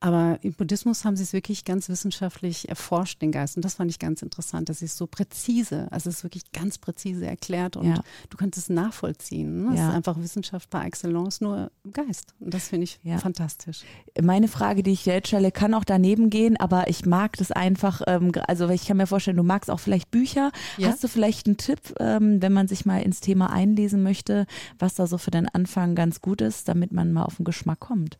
aber 0.00 0.38
im 0.40 0.54
Buddhismus 0.54 1.04
haben 1.04 1.14
sie 1.14 1.22
es 1.22 1.34
wirklich 1.34 1.66
ganz 1.66 1.90
wissenschaftlich 1.90 2.70
erforscht, 2.70 3.20
den 3.20 3.32
Geist. 3.32 3.56
Und 3.56 3.64
das 3.66 3.74
fand 3.74 3.90
ich 3.90 3.98
ganz 3.98 4.22
interessant. 4.22 4.70
Das 4.70 4.80
ist 4.80 4.96
so 4.96 5.06
präzise. 5.06 5.88
Also 5.90 6.08
es 6.08 6.16
ist 6.16 6.24
wirklich 6.24 6.52
ganz 6.52 6.78
präzise 6.78 7.26
erklärt 7.26 7.76
und 7.76 7.86
ja. 7.86 8.02
du 8.30 8.36
kannst 8.38 8.56
es 8.56 8.70
nachvollziehen. 8.70 9.64
Ne? 9.64 9.76
Ja. 9.76 9.82
Es 9.82 9.88
ist 9.90 9.94
einfach 9.94 10.18
Wissenschaft 10.18 10.70
par 10.70 10.86
excellence, 10.86 11.42
nur 11.42 11.70
im 11.84 11.92
Geist. 11.92 12.34
Und 12.40 12.54
das 12.54 12.68
finde 12.68 12.84
ich 12.84 12.98
ja. 13.02 13.18
fantastisch. 13.18 13.82
Meine 14.20 14.48
Frage, 14.48 14.82
die 14.82 14.92
ich 14.92 15.04
jetzt 15.04 15.28
stelle, 15.28 15.52
kann 15.52 15.74
auch 15.74 15.84
daneben 15.84 16.30
gehen, 16.30 16.56
aber 16.56 16.88
ich 16.88 17.04
mag 17.04 17.36
das 17.36 17.52
einfach. 17.52 18.00
Ähm, 18.06 18.32
also 18.46 18.70
ich 18.70 18.86
kann 18.86 18.96
mir 18.96 19.06
vorstellen, 19.06 19.36
du 19.36 19.42
magst 19.42 19.70
auch 19.70 19.80
vielleicht 19.80 20.10
Bücher. 20.10 20.50
Hast 20.82 21.04
du 21.04 21.08
vielleicht 21.08 21.46
einen 21.46 21.58
Tipp, 21.58 21.94
ähm, 22.00 22.40
wenn 22.40 22.54
man 22.54 22.68
sich 22.68 22.86
mal 22.86 23.02
ins 23.02 23.20
Thema 23.20 23.50
einlesen 23.52 24.02
möchte, 24.02 24.46
was 24.78 24.94
da 24.94 25.06
so 25.06 25.18
für 25.18 25.30
den 25.30 25.46
Anfang 25.46 25.94
ganz 25.94 26.22
gut 26.22 26.40
ist, 26.40 26.68
damit 26.68 26.90
man 26.90 27.12
mal 27.12 27.24
auf 27.24 27.36
den 27.36 27.44
Geschmack 27.44 27.80
kommt? 27.80 28.18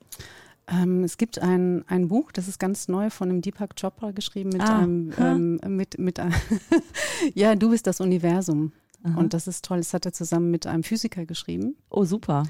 Ähm, 0.70 1.02
es 1.04 1.16
gibt 1.16 1.40
ein, 1.40 1.84
ein 1.88 2.08
Buch, 2.08 2.32
das 2.32 2.48
ist 2.48 2.58
ganz 2.58 2.88
neu 2.88 3.10
von 3.10 3.28
dem 3.28 3.42
Deepak 3.42 3.74
Chopra 3.76 4.12
geschrieben 4.12 4.50
mit 4.50 4.62
ah, 4.62 4.78
einem, 4.78 5.12
ähm, 5.18 5.60
mit, 5.76 5.98
mit 5.98 6.20
einem 6.20 6.34
ja, 7.34 7.56
du 7.56 7.70
bist 7.70 7.86
das 7.86 8.00
Universum. 8.00 8.72
Aha. 9.02 9.18
Und 9.18 9.34
das 9.34 9.46
ist 9.46 9.64
toll. 9.64 9.78
Das 9.78 9.94
hat 9.94 10.06
er 10.06 10.12
zusammen 10.12 10.50
mit 10.50 10.66
einem 10.66 10.82
Physiker 10.82 11.24
geschrieben. 11.26 11.76
Oh, 11.88 12.04
super. 12.04 12.44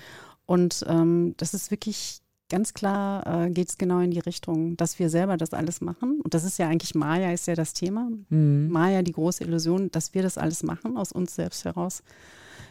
Und 0.47 0.85
ähm, 0.89 1.35
das 1.37 1.55
ist 1.55 1.71
wirklich 1.71 2.21
ganz 2.49 2.75
klar, 2.75 3.45
äh, 3.45 3.51
geht 3.51 3.69
es 3.69 3.79
genau 3.79 4.01
in 4.01 4.11
die 4.11 4.19
Richtung, 4.19 4.77
dass 4.77 4.99
wir 4.99 5.09
selber 5.09 5.37
das 5.37 5.55
alles 5.55 5.81
machen. 5.81 6.21
Und 6.21 6.35
das 6.35 6.45
ist 6.45 6.59
ja 6.59 6.69
eigentlich 6.69 6.95
Maya, 6.95 7.33
ist 7.33 7.47
ja 7.47 7.55
das 7.55 7.73
Thema. 7.73 8.11
Mhm. 8.29 8.69
Maya, 8.69 9.03
die 9.03 9.13
große 9.13 9.45
Illusion, 9.45 9.91
dass 9.93 10.13
wir 10.13 10.23
das 10.23 10.37
alles 10.37 10.63
machen 10.63 10.97
aus 10.97 11.13
uns 11.13 11.35
selbst 11.35 11.65
heraus. 11.65 12.03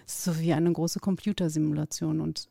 so 0.06 0.38
wie 0.40 0.54
eine 0.54 0.72
große 0.72 1.00
Computersimulation. 1.00 2.20
Und 2.20 2.50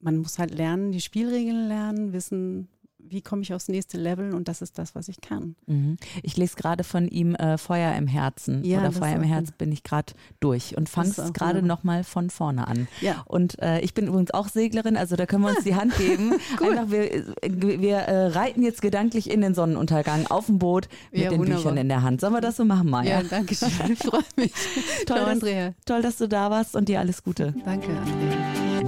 man 0.00 0.18
muss 0.18 0.38
halt 0.38 0.54
lernen, 0.54 0.92
die 0.92 1.00
Spielregeln 1.00 1.68
lernen, 1.68 2.12
wissen, 2.12 2.68
wie 3.10 3.22
komme 3.22 3.42
ich 3.42 3.52
aufs 3.52 3.68
nächste 3.68 3.98
Level 3.98 4.34
und 4.34 4.48
das 4.48 4.62
ist 4.62 4.78
das, 4.78 4.94
was 4.94 5.08
ich 5.08 5.20
kann. 5.20 5.56
Mhm. 5.66 5.96
Ich 6.22 6.36
lese 6.36 6.56
gerade 6.56 6.84
von 6.84 7.08
ihm 7.08 7.34
äh, 7.34 7.58
Feuer 7.58 7.94
im 7.96 8.06
Herzen 8.06 8.64
ja, 8.64 8.78
oder 8.78 8.92
Feuer 8.92 9.16
im 9.16 9.22
Herzen 9.22 9.54
bin 9.58 9.72
ich 9.72 9.82
gerade 9.82 10.12
durch 10.38 10.76
und 10.76 10.88
fange 10.88 11.10
es 11.10 11.32
gerade 11.32 11.62
nochmal 11.62 12.04
von 12.04 12.30
vorne 12.30 12.68
an. 12.68 12.88
Ja. 13.00 13.22
Und 13.26 13.60
äh, 13.60 13.80
ich 13.80 13.94
bin 13.94 14.06
übrigens 14.06 14.30
auch 14.32 14.48
Seglerin, 14.48 14.96
also 14.96 15.16
da 15.16 15.26
können 15.26 15.42
wir 15.42 15.50
uns 15.50 15.64
die 15.64 15.74
Hand 15.74 15.96
geben. 15.96 16.34
cool. 16.60 16.78
Einfach, 16.78 16.90
wir, 16.90 17.80
wir 17.80 17.96
äh, 17.96 18.26
reiten 18.28 18.62
jetzt 18.62 18.82
gedanklich 18.82 19.30
in 19.30 19.40
den 19.40 19.54
Sonnenuntergang 19.54 20.26
auf 20.28 20.46
dem 20.46 20.58
Boot 20.58 20.88
mit 21.10 21.22
ja, 21.22 21.30
den 21.30 21.40
wunderbar. 21.40 21.62
Büchern 21.62 21.76
in 21.78 21.88
der 21.88 22.02
Hand. 22.02 22.20
Sollen 22.20 22.32
wir 22.32 22.40
das 22.40 22.56
so 22.56 22.64
machen, 22.64 22.88
Maja? 22.88 23.20
Ja, 23.20 23.22
danke 23.28 23.54
schön. 23.54 23.70
Ich 23.92 23.98
freue 23.98 24.22
mich. 24.36 24.52
toll, 25.06 25.16
Ciao, 25.16 25.26
Andrea. 25.26 25.74
toll, 25.84 26.02
dass 26.02 26.18
du 26.18 26.28
da 26.28 26.50
warst 26.50 26.76
und 26.76 26.88
dir 26.88 27.00
alles 27.00 27.22
Gute. 27.22 27.54
Danke, 27.64 27.88
Andrea. 27.88 28.59